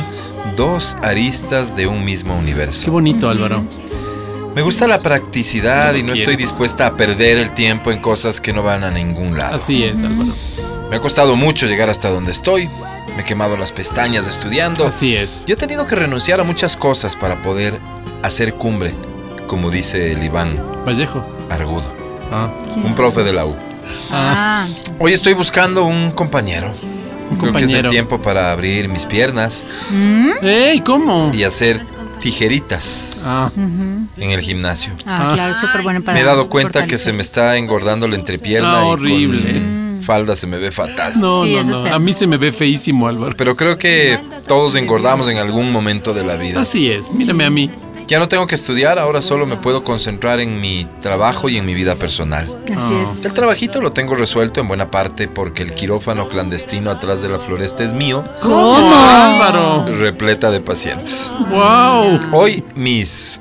dos 0.57 0.97
aristas 1.01 1.77
de 1.77 1.87
un 1.87 2.03
mismo 2.03 2.33
qué 2.33 2.39
universo. 2.41 2.91
bonito, 2.91 3.29
Álvaro. 3.29 3.63
Me 4.55 4.61
gusta 4.61 4.87
la 4.87 4.99
practicidad 4.99 5.93
y 5.95 6.03
no 6.03 6.13
Quiero. 6.13 6.31
estoy 6.31 6.35
dispuesta 6.35 6.87
a 6.87 6.95
perder 6.95 7.37
el 7.39 7.51
tiempo 7.53 7.91
en 7.91 7.99
cosas 7.99 8.39
que 8.39 8.53
no 8.53 8.61
van 8.63 8.83
a 8.83 8.91
ningún 8.91 9.37
lado. 9.37 9.55
Así 9.55 9.83
es, 9.83 10.01
Álvaro. 10.01 10.33
Me 10.89 10.97
ha 10.97 10.99
costado 10.99 11.35
mucho 11.35 11.65
llegar 11.65 11.89
hasta 11.89 12.09
donde 12.09 12.31
estoy. 12.31 12.69
Me 13.15 13.21
he 13.21 13.25
quemado 13.25 13.57
las 13.57 13.71
pestañas 13.71 14.27
estudiando. 14.27 14.85
Así 14.87 15.15
es. 15.15 15.43
Yo 15.47 15.53
he 15.55 15.57
tenido 15.57 15.87
que 15.87 15.95
renunciar 15.95 16.39
a 16.39 16.43
muchas 16.43 16.77
cosas 16.77 17.15
para 17.15 17.41
poder 17.41 17.79
hacer 18.21 18.53
cumbre, 18.53 18.93
como 19.47 19.69
dice 19.71 20.11
el 20.11 20.23
Iván 20.23 20.49
Vallejo. 20.87 21.25
Argudo, 21.49 21.91
Ah. 22.31 22.51
un 22.75 22.93
profe 22.95 23.23
de 23.23 23.33
la 23.33 23.45
U. 23.45 23.55
Ah, 24.11 24.67
Hoy 24.99 25.13
estoy 25.13 25.33
buscando 25.33 25.83
un 25.83 26.11
compañero. 26.11 26.73
Un 27.31 27.37
Creo 27.37 27.53
que 27.53 27.63
es 27.65 27.73
el 27.73 27.89
tiempo 27.89 28.21
para 28.21 28.51
abrir 28.51 28.87
mis 28.89 29.05
piernas 29.07 29.65
¡Ey! 30.41 30.81
¿Cómo? 30.81 31.31
y 31.33 31.43
hacer 31.43 31.81
tijeritas 32.19 33.23
Ah, 33.25 33.49
en 34.17 34.31
el 34.31 34.41
gimnasio. 34.41 34.93
ah, 35.05 35.27
Ah. 35.29 35.33
claro, 35.33 35.53
súper 35.53 35.81
bueno 35.81 36.01
para 36.01 36.15
Me 36.15 36.21
he 36.21 36.23
dado 36.25 36.47
cuenta 36.49 36.85
que 36.85 36.97
se 36.97 37.13
me 37.13 37.21
está 37.21 37.57
engordando 37.57 38.07
la 38.07 38.15
entrepierna 38.15 38.79
Ah, 38.79 38.83
y 38.85 38.89
horrible. 38.89 39.53
con 39.53 39.83
falda 40.03 40.35
se 40.35 40.47
me 40.47 40.57
ve 40.57 40.69
fatal. 40.71 41.13
no, 41.19 41.43
Sí, 41.45 41.55
no, 41.65 41.83
no. 41.85 41.93
A 41.95 41.97
mí 41.99 42.11
se 42.13 42.27
me 42.27 42.35
ve 42.37 42.51
feísimo, 42.51 43.07
Álvaro. 43.07 43.35
Pero 43.37 43.55
creo 43.55 43.77
que 43.77 44.19
todos 44.47 44.75
engordamos 44.75 45.29
en 45.29 45.37
algún 45.37 45.71
momento 45.71 46.13
de 46.13 46.23
la 46.25 46.35
vida. 46.35 46.59
Así 46.61 46.89
es, 46.91 47.11
mírame 47.13 47.45
a 47.45 47.49
mí. 47.49 47.71
Ya 48.05 48.19
no 48.19 48.27
tengo 48.27 48.45
que 48.47 48.53
estudiar, 48.55 48.99
ahora 48.99 49.21
solo 49.21 49.45
me 49.45 49.55
puedo 49.55 49.85
concentrar 49.85 50.41
en 50.41 50.59
mi 50.59 50.85
trabajo 51.01 51.47
y 51.47 51.55
en 51.57 51.65
mi 51.65 51.73
vida 51.73 51.95
personal. 51.95 52.45
Así 52.75 52.93
Ah. 52.93 53.03
es. 53.05 53.23
El 53.23 53.31
trabajito 53.33 53.79
lo 53.81 53.91
tengo 53.91 54.13
resuelto 54.13 54.59
en 54.59 54.67
buena 54.67 54.91
parte 54.91 55.29
porque 55.29 55.63
el 55.63 55.73
quirófano 55.73 56.27
clandestino 56.27 56.91
atrás 56.91 57.21
de 57.21 57.29
la 57.29 57.39
floresta 57.39 57.81
es 57.81 57.93
mío, 57.93 58.25
¿Cómo? 58.41 58.75
Álvaro. 58.93 59.85
repleta 59.97 60.51
de 60.51 60.59
pacientes. 60.59 61.31
¡Wow! 61.49 62.19
Hoy 62.33 62.61
mis, 62.75 63.39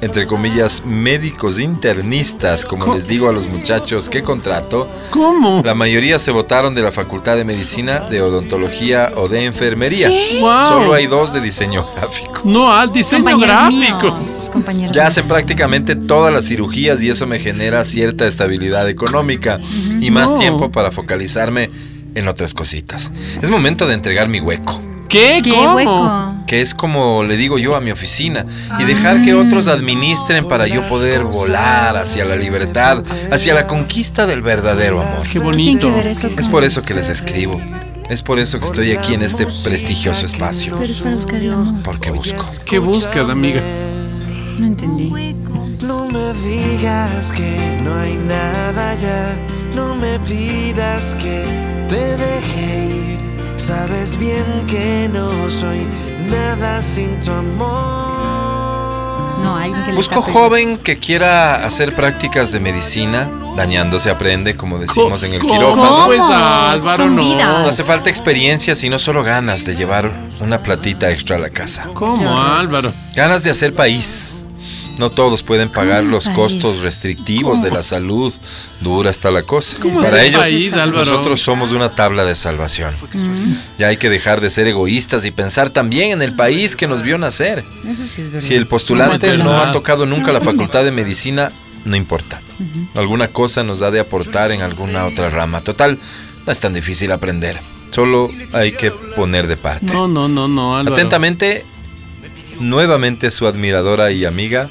entre 0.00 0.26
comillas, 0.26 0.82
médicos 0.84 1.58
internistas, 1.58 2.64
como 2.66 2.84
¿Cómo? 2.84 2.94
les 2.96 3.06
digo 3.06 3.28
a 3.28 3.32
los 3.32 3.46
muchachos 3.46 4.08
que 4.10 4.22
contrato, 4.22 4.88
¿Cómo? 5.10 5.62
la 5.64 5.74
mayoría 5.74 6.18
se 6.18 6.30
votaron 6.30 6.74
de 6.74 6.82
la 6.82 6.92
Facultad 6.92 7.36
de 7.36 7.44
Medicina, 7.44 8.00
de 8.00 8.20
Odontología 8.22 9.12
o 9.16 9.28
de 9.28 9.44
Enfermería. 9.44 10.08
¡Wow! 10.40 10.68
Solo 10.68 10.94
hay 10.94 11.06
dos 11.06 11.32
de 11.32 11.40
diseño 11.40 11.86
gráfico. 11.96 12.40
No, 12.44 12.72
al 12.72 12.92
diseño 12.92 13.24
Compañeros 13.24 13.70
gráfico. 13.70 14.16
míos, 14.18 14.48
compañeros 14.52 14.94
Ya 14.96 15.06
hacen 15.06 15.26
prácticamente 15.28 15.96
todas 15.96 16.32
las 16.32 16.44
cirugías 16.46 17.02
y 17.02 17.08
eso 17.08 17.26
me 17.26 17.38
genera 17.38 17.84
cierta 17.84 18.26
estabilidad 18.26 18.88
económica 18.88 19.58
y 20.00 20.10
más 20.10 20.32
No. 20.32 20.38
tiempo 20.38 20.70
para 20.70 20.90
focalizarme 20.90 21.70
en 22.14 22.28
otras 22.28 22.54
cositas. 22.54 23.10
Es 23.42 23.50
momento 23.50 23.86
de 23.88 23.94
entregar 23.94 24.28
mi 24.28 24.40
hueco, 24.40 24.80
¿Qué? 25.14 25.42
¿Qué 25.44 25.50
¿Cómo? 25.50 25.74
hueco? 25.76 26.34
que 26.44 26.60
es 26.60 26.74
como 26.74 27.22
le 27.22 27.36
digo 27.36 27.56
yo 27.56 27.76
a 27.76 27.80
mi 27.80 27.92
oficina, 27.92 28.44
y 28.80 28.84
dejar 28.84 29.22
que 29.22 29.32
otros 29.32 29.68
administren 29.68 30.46
para 30.48 30.66
yo 30.66 30.86
poder 30.88 31.22
volar 31.22 31.96
hacia 31.96 32.24
la 32.24 32.36
libertad, 32.36 33.02
hacia 33.30 33.54
la 33.54 33.66
conquista 33.66 34.26
del 34.26 34.42
verdadero 34.42 35.00
amor. 35.00 35.26
Qué 35.30 35.38
bonito. 35.38 35.94
Es 36.36 36.48
por 36.48 36.64
eso 36.64 36.84
que 36.84 36.94
les 36.94 37.08
escribo. 37.08 37.60
Es 38.10 38.22
por 38.22 38.38
eso 38.38 38.58
que 38.58 38.66
estoy 38.66 38.92
aquí 38.92 39.14
en 39.14 39.22
este 39.22 39.46
prestigioso 39.62 40.26
espacio. 40.26 40.76
Porque 41.84 42.10
busco. 42.10 42.44
¿Qué 42.66 42.78
buscas, 42.78 43.28
amiga? 43.30 43.62
No 44.58 44.66
entendí. 44.66 45.12
No 45.80 46.06
me 46.06 46.32
digas 46.34 47.30
que 47.32 47.80
no 47.82 47.94
hay 47.94 48.16
nada 48.16 48.94
ya, 48.94 49.36
no 49.76 49.94
me 49.94 50.18
pidas 50.20 51.14
que 51.14 51.86
te 51.88 52.16
deje 52.16 52.88
ir. 52.88 53.33
Sabes 53.66 54.18
bien 54.18 54.44
que 54.66 55.08
no 55.10 55.50
soy 55.50 55.88
nada 56.28 56.82
sin 56.82 57.18
tu 57.22 57.30
amor. 57.30 57.64
No, 59.42 59.56
alguien 59.56 59.82
que 59.84 59.90
le 59.92 59.96
Busco 59.96 60.20
joven 60.20 60.76
que 60.76 60.98
quiera 60.98 61.64
hacer 61.64 61.94
prácticas 61.96 62.52
de 62.52 62.60
medicina, 62.60 63.30
dañando 63.56 63.98
se 63.98 64.10
aprende, 64.10 64.54
como 64.54 64.78
decimos 64.78 65.22
en 65.22 65.32
el 65.32 65.40
¿Cómo? 65.40 65.54
quirófano. 65.54 66.04
Pues 66.04 66.20
Álvaro. 66.20 67.06
No 67.06 67.66
hace 67.66 67.84
falta 67.84 68.10
experiencia, 68.10 68.74
sino 68.74 68.98
solo 68.98 69.24
ganas 69.24 69.64
de 69.64 69.74
llevar 69.74 70.10
una 70.40 70.58
platita 70.58 71.10
extra 71.10 71.36
a 71.36 71.38
la 71.38 71.48
casa. 71.48 71.88
¿Cómo, 71.94 72.38
Álvaro? 72.38 72.92
Ganas 73.16 73.44
de 73.44 73.50
hacer 73.50 73.74
país. 73.74 74.43
No 74.98 75.10
todos 75.10 75.42
pueden 75.42 75.70
pagar 75.70 76.00
¿Cómo 76.00 76.12
los 76.12 76.24
país? 76.24 76.36
costos 76.36 76.80
restrictivos 76.80 77.62
de 77.62 77.70
la 77.70 77.82
salud. 77.82 78.32
Dura 78.80 79.10
está 79.10 79.30
la 79.30 79.42
cosa. 79.42 79.76
¿Cómo 79.80 80.00
Para 80.02 80.22
ellos, 80.22 80.42
país, 80.42 80.72
nosotros 80.72 81.40
somos 81.40 81.72
una 81.72 81.90
tabla 81.90 82.24
de 82.24 82.34
salvación. 82.36 82.94
Ya 83.78 83.88
hay 83.88 83.96
que 83.96 84.08
dejar 84.08 84.40
de 84.40 84.50
ser 84.50 84.68
egoístas 84.68 85.24
y 85.24 85.30
pensar 85.30 85.70
también 85.70 86.12
en 86.12 86.22
el 86.22 86.36
país 86.36 86.76
que 86.76 86.86
nos 86.86 87.02
vio 87.02 87.18
nacer. 87.18 87.64
Eso 87.84 88.04
sí 88.06 88.22
es 88.22 88.32
verdad. 88.32 88.46
Si 88.46 88.54
el 88.54 88.66
postulante 88.66 89.36
No, 89.36 89.58
ha 89.60 89.72
tocado 89.72 90.06
nunca 90.06 90.32
la 90.32 90.40
facultad 90.40 90.84
de 90.84 90.92
medicina, 90.92 91.50
no 91.84 91.96
importa. 91.96 92.40
Alguna 92.94 93.28
cosa 93.28 93.64
nos 93.64 93.82
ha 93.82 93.90
de 93.90 94.00
aportar 94.00 94.52
en 94.52 94.62
alguna 94.62 95.06
otra 95.06 95.28
rama. 95.30 95.60
Total, 95.60 95.98
no 96.46 96.52
es 96.52 96.60
tan 96.60 96.72
difícil 96.72 97.10
aprender. 97.10 97.58
Solo 97.90 98.28
hay 98.52 98.72
que 98.72 98.90
poner 98.90 99.46
de 99.46 99.56
parte. 99.56 99.86
No, 99.86 100.08
no, 100.08 100.28
no, 100.28 100.48
no, 100.48 100.76
Álvaro. 100.76 100.94
Atentamente, 100.94 101.64
nuevamente 102.60 103.30
su 103.30 103.46
admiradora 103.46 104.10
y 104.10 104.24
amiga, 104.24 104.68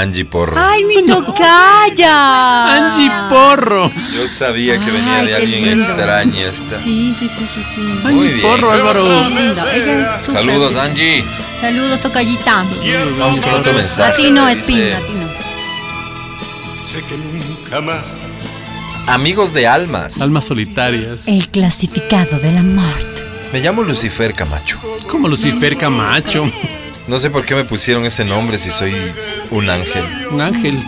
Angie 0.00 0.24
Porro. 0.24 0.56
¡Ay, 0.58 0.84
mi 0.84 1.04
tocaya! 1.06 2.74
Angie 2.92 3.10
Porro. 3.28 3.90
Yo 4.12 4.26
sabía 4.28 4.78
que 4.78 4.90
venía 4.90 5.16
Ay, 5.20 5.26
de 5.26 5.34
alguien 5.36 5.64
lindo. 5.78 5.84
extraña 5.84 6.40
esta. 6.40 6.78
Sí, 6.78 7.14
sí, 7.18 7.28
sí, 7.28 7.46
sí, 7.54 7.62
sí. 7.74 7.80
Muy 7.80 8.12
Angie 8.12 8.28
bien. 8.34 8.40
Porro, 8.42 8.70
Álvaro. 8.72 9.06
Ella 9.28 10.18
es 10.26 10.32
Saludos. 10.32 10.76
Angie. 10.76 11.24
Saludos, 11.60 12.00
tocallita. 12.00 12.64
Vamos 13.18 13.40
con 13.40 13.54
otro 13.54 13.72
mensaje. 13.72 14.12
A 14.12 14.14
ti 14.16 14.30
no, 14.30 14.48
Espín, 14.48 14.82
a 14.92 14.98
ti 15.00 15.12
no. 15.14 15.28
Sé 16.72 17.02
que 17.04 17.16
nunca 17.16 17.80
más. 17.80 18.04
Amigos 19.06 19.52
de 19.52 19.66
almas. 19.66 20.20
Almas 20.20 20.46
solitarias. 20.46 21.28
El 21.28 21.48
clasificado 21.50 22.38
de 22.38 22.52
la 22.52 22.62
muerte. 22.62 23.22
Me 23.52 23.60
llamo 23.60 23.82
Lucifer 23.82 24.34
Camacho. 24.34 24.78
Como 25.06 25.28
Lucifer 25.28 25.76
Camacho. 25.76 26.44
No 27.06 27.18
sé 27.18 27.28
por 27.30 27.44
qué 27.44 27.54
me 27.54 27.64
pusieron 27.64 28.06
ese 28.06 28.24
nombre 28.24 28.58
si 28.58 28.70
soy 28.70 28.94
un 29.54 29.70
ángel. 29.70 30.04
Un 30.30 30.40
ángel. 30.40 30.78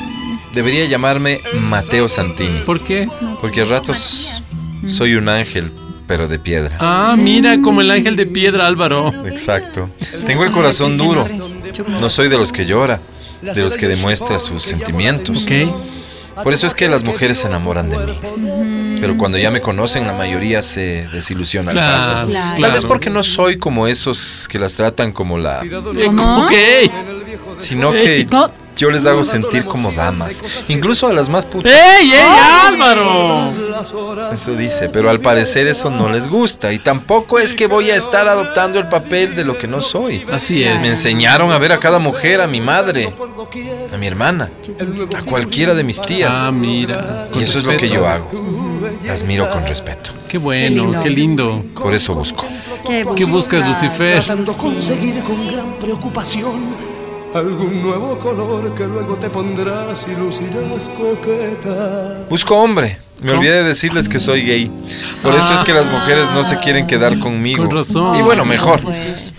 Debería 0.53 0.87
llamarme 0.87 1.41
Mateo 1.61 2.09
Santini. 2.09 2.61
¿Por 2.61 2.81
qué? 2.81 3.09
Porque 3.41 3.63
a 3.63 3.65
ratos 3.67 4.43
soy 4.87 5.15
un 5.15 5.29
ángel, 5.29 5.71
pero 6.07 6.29
de 6.29 6.39
piedra. 6.39 6.77
Ah, 6.81 7.15
mira, 7.19 7.61
como 7.63 7.81
el 7.81 7.91
ángel 7.91 8.17
de 8.17 8.27
piedra, 8.27 8.67
Álvaro. 8.67 9.13
Exacto. 9.27 9.91
Tengo 10.25 10.45
el 10.45 10.53
corazón 10.53 10.97
duro. 10.97 11.27
No 12.01 12.09
soy 12.09 12.29
de 12.29 12.39
los 12.39 12.53
que 12.53 12.65
llora, 12.67 13.01
de 13.43 13.63
los 13.63 13.77
que 13.77 13.87
demuestra 13.89 14.39
sus 14.39 14.63
sentimientos. 14.63 15.45
Ok. 15.45 15.53
Por 16.43 16.53
eso 16.53 16.67
es 16.67 16.75
que 16.75 16.89
las 16.89 17.03
mujeres 17.03 17.39
se 17.39 17.49
enamoran 17.49 17.89
de 17.89 17.99
mí. 17.99 18.19
Pero 19.01 19.17
cuando 19.19 19.37
ya 19.39 19.51
me 19.51 19.61
conocen, 19.61 20.07
la 20.07 20.13
mayoría 20.15 20.63
se 20.63 21.07
desilusiona 21.13 21.71
al 21.71 21.77
Claro, 21.77 21.99
paso. 22.15 22.29
claro. 22.31 22.61
Tal 22.61 22.73
vez 22.73 22.85
porque 22.85 23.11
no 23.11 23.23
soy 23.23 23.59
como 23.59 23.87
esos 23.87 24.47
que 24.51 24.59
las 24.59 24.75
tratan 24.75 25.13
como 25.13 25.39
la... 25.39 25.63
¿Cómo? 26.07 26.45
Ok. 26.47 26.53
Sino 27.59 27.93
que 27.93 28.27
yo 28.77 28.91
les 28.91 29.07
hago 29.07 29.25
sentir 29.25 29.65
como 29.65 29.91
damas. 29.91 30.43
Incluso 30.69 31.07
a 31.07 31.13
las 31.13 31.31
más 31.31 31.47
putas. 31.47 31.73
¡Ey, 31.73 32.13
ey, 32.13 32.21
Álvaro! 32.67 33.51
Eso 34.33 34.55
dice, 34.55 34.91
pero 34.91 35.09
al 35.09 35.21
parecer 35.21 35.67
eso 35.67 35.91
no 35.91 36.11
les 36.11 36.29
gusta. 36.29 36.73
Y 36.73 36.79
tampoco 36.79 37.39
es 37.39 37.55
que 37.55 37.67
voy 37.67 37.91
a 37.91 37.97
estar 37.97 38.29
adoptando 38.29 38.79
el 38.79 38.89
papel 38.89 39.35
de 39.35 39.45
lo 39.45 39.57
que 39.57 39.67
no 39.67 39.81
soy. 39.81 40.25
Así 40.31 40.63
es. 40.63 40.83
Me 40.83 40.89
enseñaron 40.89 41.53
a 41.53 41.59
ver 41.59 41.73
a 41.73 41.81
cada 41.81 41.99
mujer, 41.99 42.43
a 42.43 42.47
mi 42.47 42.61
madre, 42.61 43.11
a 43.93 43.97
mi 43.97 44.07
hermana, 44.07 44.51
a 45.17 45.23
cualquiera 45.23 45.75
de 45.75 45.83
mis 45.83 46.03
tías. 46.03 46.37
Ah, 46.39 46.53
mira. 46.53 47.29
Y 47.35 47.43
eso 47.43 47.59
es 47.59 47.65
lo 47.65 47.77
que 47.79 47.89
yo 47.89 48.07
hago. 48.07 48.31
Las 49.05 49.25
miro 49.25 49.51
con 49.51 49.67
respeto. 49.67 50.11
Qué 50.29 50.37
bueno, 50.37 51.03
qué 51.03 51.09
lindo. 51.09 51.65
Por 51.75 51.95
eso 51.95 52.15
busco. 52.15 52.45
¿Qué 52.85 53.25
buscas, 53.25 53.67
Lucifer? 53.67 54.23
Tratando 54.23 54.53
conseguir 54.53 55.23
con 55.23 55.51
gran 55.51 55.79
preocupación 55.79 56.96
algún 57.37 57.83
nuevo 57.83 58.19
color 58.19 58.75
que 58.75 58.87
luego 58.87 59.16
te 59.16 59.28
pondrás 59.28 60.07
y 60.09 60.19
lucirás 60.19 60.90
coqueta. 60.97 62.25
Busco 62.28 62.57
hombre. 62.57 62.99
Me 63.21 63.28
¿Cómo? 63.28 63.40
olvidé 63.40 63.62
de 63.62 63.64
decirles 63.64 64.11
que 64.11 64.19
soy 64.19 64.43
gay. 64.43 64.71
Por 65.23 65.35
eso 65.35 65.55
es 65.55 65.62
que 65.62 65.73
las 65.73 65.90
mujeres 65.90 66.31
no 66.35 66.45
se 66.45 66.59
quieren 66.59 66.87
quedar 66.87 67.19
conmigo. 67.19 67.64
Con 67.64 67.75
razón. 67.75 68.14
Y 68.19 68.23
bueno, 68.23 68.45
mejor. 68.45 68.81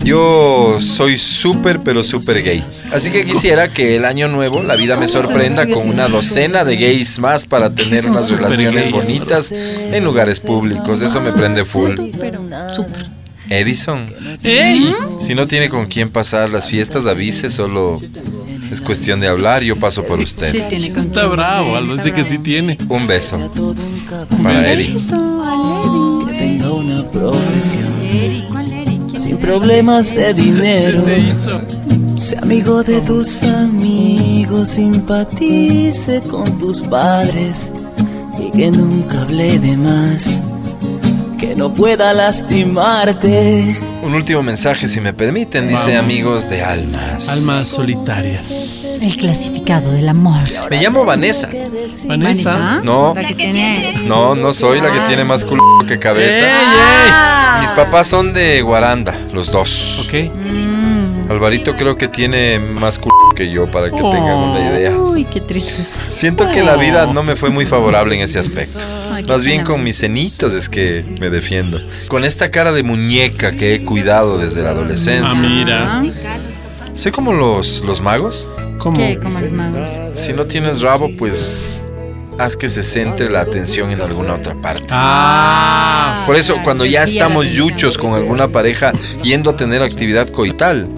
Yo 0.02 0.78
soy 0.80 1.16
súper, 1.16 1.78
pero 1.80 2.02
súper 2.02 2.42
gay. 2.42 2.64
Así 2.92 3.10
que 3.10 3.24
quisiera 3.24 3.68
que 3.68 3.94
el 3.94 4.04
año 4.04 4.26
nuevo 4.26 4.64
la 4.64 4.74
vida 4.74 4.96
me 4.96 5.06
sorprenda 5.06 5.68
con 5.68 5.88
una 5.88 6.08
docena 6.08 6.64
de 6.64 6.76
gays 6.76 7.20
más 7.20 7.46
para 7.46 7.72
tener 7.72 8.08
unas 8.08 8.26
Súper 8.26 8.44
relaciones 8.44 8.90
bonitas 8.90 9.52
en 9.52 10.04
lugares 10.04 10.40
públicos. 10.40 11.00
Eso 11.00 11.20
me 11.20 11.30
prende 11.30 11.64
full. 11.64 11.94
Edison. 13.48 14.06
¡Ey! 14.42 14.94
Si 15.20 15.34
no 15.34 15.46
tiene 15.46 15.68
con 15.68 15.86
quién 15.86 16.10
pasar 16.10 16.50
las 16.50 16.68
fiestas, 16.68 17.06
avise, 17.06 17.50
solo 17.50 18.00
es 18.70 18.80
cuestión 18.80 19.20
de 19.20 19.28
hablar, 19.28 19.62
yo 19.62 19.76
paso 19.76 20.04
por 20.04 20.20
usted. 20.20 20.52
Sí, 20.52 20.62
tiene 20.68 20.92
con 20.92 20.98
Está 21.00 21.26
bravo, 21.26 21.76
Álvaro. 21.76 21.96
Dice 21.96 22.12
que 22.12 22.24
sí 22.24 22.38
tiene. 22.38 22.76
Un 22.88 23.06
beso 23.06 23.50
para 24.42 24.66
Eri. 24.70 24.94
Que 26.26 26.38
tenga 26.38 26.72
una 26.72 27.02
profesión 27.10 28.02
Eri, 28.02 28.44
¿cuál 28.48 28.72
Eri? 28.72 29.00
¿Quién 29.08 29.22
sin 29.22 29.36
problemas 29.38 30.14
de 30.14 30.34
dinero. 30.34 31.02
Sea 32.16 32.40
amigo 32.40 32.82
de 32.82 33.00
tus 33.00 33.44
amigos, 33.44 34.70
simpatice 34.70 36.20
con 36.22 36.58
tus 36.58 36.80
padres 36.82 37.70
y 38.38 38.50
que 38.50 38.70
nunca 38.70 39.22
hable 39.22 39.58
de 39.60 39.76
más, 39.76 40.42
que 41.38 41.54
no 41.56 41.72
pueda 41.72 42.12
lastimarte. 42.12 43.76
Un 44.02 44.14
último 44.14 44.42
mensaje, 44.42 44.88
si 44.88 45.00
me 45.00 45.12
permiten, 45.12 45.68
dice 45.68 45.96
amigos 45.96 46.48
de 46.50 46.62
almas. 46.62 47.28
Almas 47.28 47.66
solitarias. 47.66 48.98
El 49.02 49.16
clasificado 49.16 49.92
del 49.92 50.08
amor. 50.08 50.40
Me 50.70 50.80
llamo 50.82 51.04
Vanessa. 51.04 51.48
Vanessa. 52.06 52.80
No, 52.82 53.14
La 53.14 53.24
que 53.28 53.34
tiene. 53.34 53.94
no, 54.06 54.34
no 54.34 54.52
soy 54.52 54.80
la 54.80 54.92
que 54.92 55.00
tiene 55.08 55.24
más 55.24 55.44
culo 55.44 55.62
que 55.86 55.94
¡Ey, 55.94 56.00
cabeza. 56.00 56.42
ey! 56.42 57.60
Mis 57.62 57.70
papás 57.72 58.06
son 58.08 58.32
de 58.34 58.60
Guaranda, 58.62 59.14
los 59.32 59.50
dos. 59.52 60.04
Ok. 60.06 61.30
Alvarito 61.30 61.76
creo 61.76 61.96
que 61.96 62.08
tiene 62.08 62.58
más 62.58 62.98
culo 62.98 63.14
que 63.38 63.50
yo, 63.52 63.70
para 63.70 63.86
que 63.88 63.96
tengan 63.96 64.36
una 64.36 64.58
idea. 64.60 64.98
Uy, 64.98 65.24
qué 65.24 65.40
tristeza. 65.40 66.00
Siento 66.10 66.50
que 66.50 66.62
la 66.64 66.74
vida 66.74 67.06
no 67.06 67.22
me 67.22 67.36
fue 67.36 67.50
muy 67.50 67.66
favorable 67.66 68.16
en 68.16 68.22
ese 68.22 68.40
aspecto. 68.40 68.80
Ay, 69.12 69.22
Más 69.24 69.44
bien 69.44 69.58
pena. 69.58 69.68
con 69.70 69.84
mis 69.84 69.96
cenitos 69.98 70.52
es 70.52 70.68
que 70.68 71.04
me 71.20 71.30
defiendo. 71.30 71.80
Con 72.08 72.24
esta 72.24 72.50
cara 72.50 72.72
de 72.72 72.82
muñeca 72.82 73.52
que 73.52 73.76
he 73.76 73.84
cuidado 73.84 74.38
desde 74.38 74.62
la 74.62 74.70
Ah, 74.70 74.72
adolescencia. 74.72 75.38
mira. 75.40 76.02
Soy 76.94 77.12
como 77.12 77.32
los, 77.32 77.84
los 77.86 78.00
magos. 78.00 78.48
¿Cómo? 78.78 78.96
¿Qué? 78.96 79.20
Como 79.22 79.38
los 79.38 79.52
magos. 79.52 79.88
Si 80.16 80.32
no 80.32 80.46
tienes 80.46 80.80
rabo, 80.80 81.08
pues 81.16 81.84
haz 82.38 82.56
que 82.56 82.68
se 82.68 82.82
centre 82.82 83.30
la 83.30 83.40
atención 83.40 83.90
en 83.92 84.00
alguna 84.00 84.34
otra 84.34 84.54
parte. 84.56 84.86
Ah. 84.90 86.24
Por 86.26 86.34
eso, 86.36 86.56
cuando 86.64 86.84
ya 86.84 87.04
estamos 87.04 87.46
yuchos 87.48 87.96
con 87.98 88.14
alguna 88.14 88.48
pareja 88.48 88.92
yendo 89.22 89.50
a 89.50 89.56
tener 89.56 89.82
actividad 89.82 90.28
coital, 90.28 90.88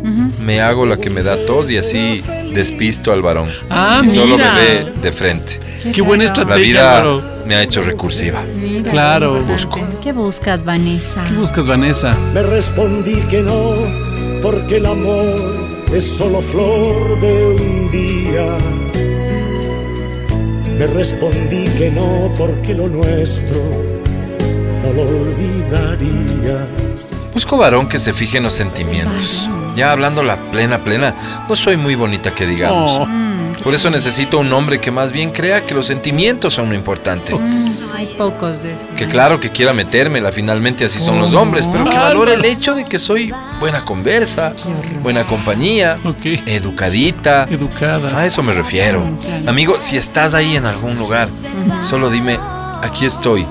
me 0.40 0.60
hago 0.60 0.86
la 0.86 0.96
que 0.96 1.10
me 1.10 1.22
da 1.22 1.36
tos 1.46 1.70
y 1.70 1.76
así 1.76 2.22
despisto 2.54 3.12
al 3.12 3.22
varón. 3.22 3.48
Ah, 3.68 4.02
y 4.04 4.08
solo 4.08 4.36
mira. 4.36 4.54
me 4.54 4.60
ve 4.60 4.92
de 5.02 5.12
frente. 5.12 5.60
Qué 5.94 6.02
buena 6.02 6.24
La 6.24 6.30
estrategia, 6.30 6.62
vida 6.62 6.98
Álvaro. 6.98 7.22
me 7.46 7.54
ha 7.56 7.62
hecho 7.62 7.82
recursiva. 7.82 8.42
Mira, 8.56 8.90
Claro. 8.90 9.42
Busco. 9.42 9.78
¿Qué 10.02 10.12
buscas, 10.12 10.64
Vanessa? 10.64 11.24
¿Qué 11.24 11.32
buscas, 11.34 11.66
Vanessa? 11.66 12.16
Me 12.34 12.42
respondí 12.42 13.16
que 13.30 13.42
no, 13.42 13.74
porque 14.42 14.76
el 14.78 14.86
amor 14.86 15.86
es 15.94 16.06
solo 16.16 16.40
flor 16.40 17.20
de 17.20 17.56
un 17.60 17.90
día. 17.90 18.46
Me 20.78 20.86
respondí 20.86 21.64
que 21.76 21.90
no, 21.90 22.32
porque 22.38 22.74
lo 22.74 22.88
nuestro 22.88 23.58
no 24.82 24.92
lo 24.94 25.02
olvidaría. 25.02 26.66
Busco 27.34 27.56
varón 27.58 27.86
que 27.88 27.98
se 27.98 28.12
fije 28.14 28.38
en 28.38 28.44
los 28.44 28.54
sentimientos. 28.54 29.48
Ya 29.80 29.92
hablando 29.92 30.22
la 30.22 30.36
plena, 30.36 30.76
plena, 30.80 31.14
no 31.48 31.56
soy 31.56 31.78
muy 31.78 31.94
bonita 31.94 32.32
que 32.34 32.44
digamos. 32.44 32.98
Oh. 33.00 33.08
Por 33.64 33.74
eso 33.74 33.88
necesito 33.88 34.38
un 34.38 34.52
hombre 34.52 34.78
que 34.78 34.90
más 34.90 35.10
bien 35.10 35.30
crea 35.30 35.62
que 35.62 35.72
los 35.72 35.86
sentimientos 35.86 36.52
son 36.52 36.68
lo 36.68 36.74
importante. 36.74 37.34
Hay 37.96 38.14
pocos 38.18 38.62
de 38.62 38.74
esos. 38.74 38.88
Que 38.88 39.08
claro 39.08 39.40
que 39.40 39.48
quiera 39.48 39.72
metérmela, 39.72 40.32
finalmente 40.32 40.84
así 40.84 41.00
son 41.00 41.18
los 41.18 41.32
hombres, 41.32 41.66
pero 41.66 41.86
que 41.88 41.96
valore 41.96 42.34
el 42.34 42.44
hecho 42.44 42.74
de 42.74 42.84
que 42.84 42.98
soy 42.98 43.32
buena 43.58 43.82
conversa, 43.82 44.52
buena 45.02 45.24
compañía, 45.24 45.96
educadita. 46.44 47.44
Educada. 47.44 48.20
A 48.20 48.26
eso 48.26 48.42
me 48.42 48.52
refiero. 48.52 49.02
Amigo, 49.46 49.76
si 49.78 49.96
estás 49.96 50.34
ahí 50.34 50.56
en 50.56 50.66
algún 50.66 50.98
lugar, 50.98 51.30
solo 51.80 52.10
dime, 52.10 52.38
aquí 52.82 53.06
estoy 53.06 53.46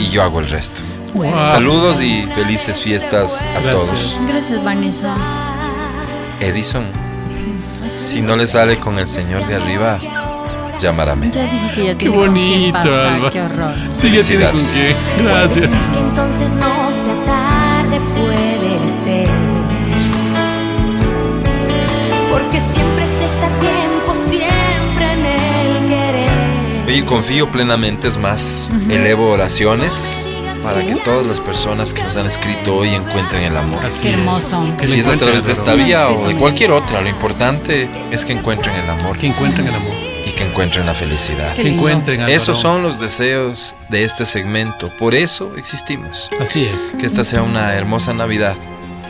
y 0.00 0.06
yo 0.06 0.24
hago 0.24 0.40
el 0.40 0.50
resto. 0.50 0.82
Wow. 1.14 1.46
Saludos 1.46 2.02
y 2.02 2.26
felices 2.34 2.80
fiestas 2.80 3.42
a 3.42 3.60
Gracias. 3.60 3.86
todos. 3.86 4.16
Gracias, 4.28 4.64
Vanessa. 4.64 5.14
Edison, 6.42 6.86
si 7.96 8.20
no 8.20 8.36
le 8.36 8.46
sale 8.46 8.76
con 8.78 8.98
el 8.98 9.06
señor 9.06 9.46
de 9.46 9.54
arriba, 9.54 10.00
llamarame. 10.80 11.30
Ya 11.30 11.44
dijo 11.44 11.68
que 11.74 11.84
ya 11.84 11.94
Qué 11.94 12.10
tiene 12.10 12.16
con 12.16 12.34
quién 12.34 12.48
bonito, 12.50 12.78
pasar. 12.78 13.06
Alba. 13.06 13.30
Qué 13.30 13.40
horror. 13.42 13.74
Sí, 13.92 14.10
ya 14.10 14.22
tiene 14.22 14.44
con 14.46 14.60
qué. 14.60 14.94
Gracias. 15.22 15.88
Entonces 15.96 16.54
no 16.54 16.90
sea 16.90 17.24
tarde, 17.26 18.00
puede 18.16 18.88
ser. 19.04 19.28
Porque 22.30 22.60
siempre 22.60 23.06
se 23.06 23.24
está 23.24 23.46
a 23.46 23.60
tiempo, 23.60 24.14
siempre 24.28 25.12
en 25.12 25.26
el 25.26 25.88
querer. 25.88 26.86
Oye, 26.88 27.04
confío 27.04 27.48
plenamente, 27.50 28.08
es 28.08 28.16
más, 28.18 28.68
elevo 28.90 29.30
oraciones 29.30 30.24
para 30.62 30.84
que 30.86 30.94
todas 30.96 31.26
las 31.26 31.40
personas 31.40 31.92
que 31.92 32.02
nos 32.02 32.16
han 32.16 32.26
escrito 32.26 32.74
hoy 32.76 32.94
encuentren 32.94 33.42
el 33.42 33.56
amor. 33.56 33.84
Así 33.84 34.02
Qué 34.02 34.10
hermoso. 34.10 34.62
Que 34.78 34.86
Si 34.86 34.94
lo 34.94 35.00
es 35.00 35.06
a 35.08 35.16
través 35.16 35.44
de 35.44 35.52
encuentren, 35.52 35.52
esta 35.52 35.70
Álvaro. 35.72 35.86
vía 35.86 36.08
o 36.10 36.28
de 36.28 36.36
cualquier 36.36 36.70
otra, 36.70 37.00
lo 37.00 37.08
importante 37.08 37.88
es 38.10 38.24
que 38.24 38.32
encuentren 38.32 38.74
el 38.76 38.88
amor 38.88 39.18
Que 39.18 39.26
encuentren 39.26 39.66
el 39.66 39.74
amor. 39.74 39.92
y 40.26 40.30
que 40.32 40.44
encuentren 40.44 40.86
la 40.86 40.94
felicidad. 40.94 41.54
Que 41.54 41.74
encuentren 41.74 42.20
Álvaro. 42.20 42.36
Esos 42.36 42.58
son 42.58 42.82
los 42.82 43.00
deseos 43.00 43.74
de 43.88 44.04
este 44.04 44.24
segmento, 44.24 44.90
por 44.96 45.14
eso 45.14 45.52
existimos. 45.56 46.28
Así 46.40 46.64
es. 46.64 46.94
Que 46.98 47.06
esta 47.06 47.24
sea 47.24 47.42
una 47.42 47.74
hermosa 47.74 48.12
Navidad 48.14 48.54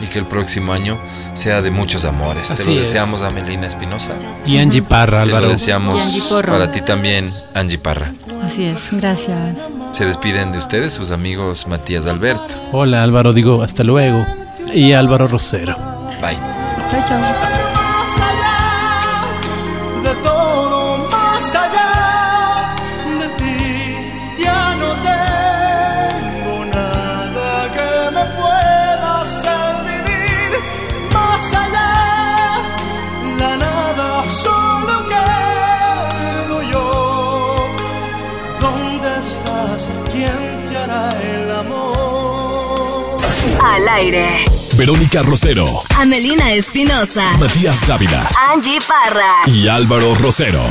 y 0.01 0.07
que 0.07 0.19
el 0.19 0.25
próximo 0.25 0.73
año 0.73 0.97
sea 1.35 1.61
de 1.61 1.69
muchos 1.71 2.03
amores. 2.05 2.47
Te 2.47 2.53
Así 2.53 2.65
lo 2.65 2.71
es. 2.71 2.79
deseamos 2.87 3.21
a 3.21 3.29
Melina 3.29 3.67
Espinosa. 3.67 4.13
Y 4.45 4.57
Angie 4.57 4.81
Parra, 4.81 5.23
Te 5.23 5.29
lo 5.29 5.37
Álvaro. 5.37 5.49
Deseamos 5.51 6.33
para 6.45 6.71
ti 6.71 6.81
también, 6.81 7.31
Angie 7.53 7.77
Parra. 7.77 8.11
Así 8.43 8.65
es, 8.65 8.89
gracias. 8.91 9.55
Se 9.93 10.05
despiden 10.05 10.51
de 10.51 10.57
ustedes 10.57 10.91
sus 10.91 11.11
amigos 11.11 11.67
Matías 11.67 12.07
Alberto. 12.07 12.55
Hola, 12.71 13.03
Álvaro. 13.03 13.31
Digo, 13.31 13.61
hasta 13.61 13.83
luego. 13.83 14.25
Y 14.73 14.93
Álvaro 14.93 15.27
Rosero. 15.27 15.75
Bye. 16.19 16.37
Chao, 16.89 17.21
chao. 17.21 17.72
Al 43.73 43.89
aire. 43.89 44.45
Verónica 44.75 45.23
Rosero, 45.23 45.65
Amelina 45.97 46.53
Espinosa. 46.53 47.37
Matías 47.39 47.87
Dávila 47.87 48.29
Angie 48.51 48.77
Parra. 48.87 49.41
y 49.47 49.67
Álvaro 49.67 50.13
Rosero. 50.13 50.63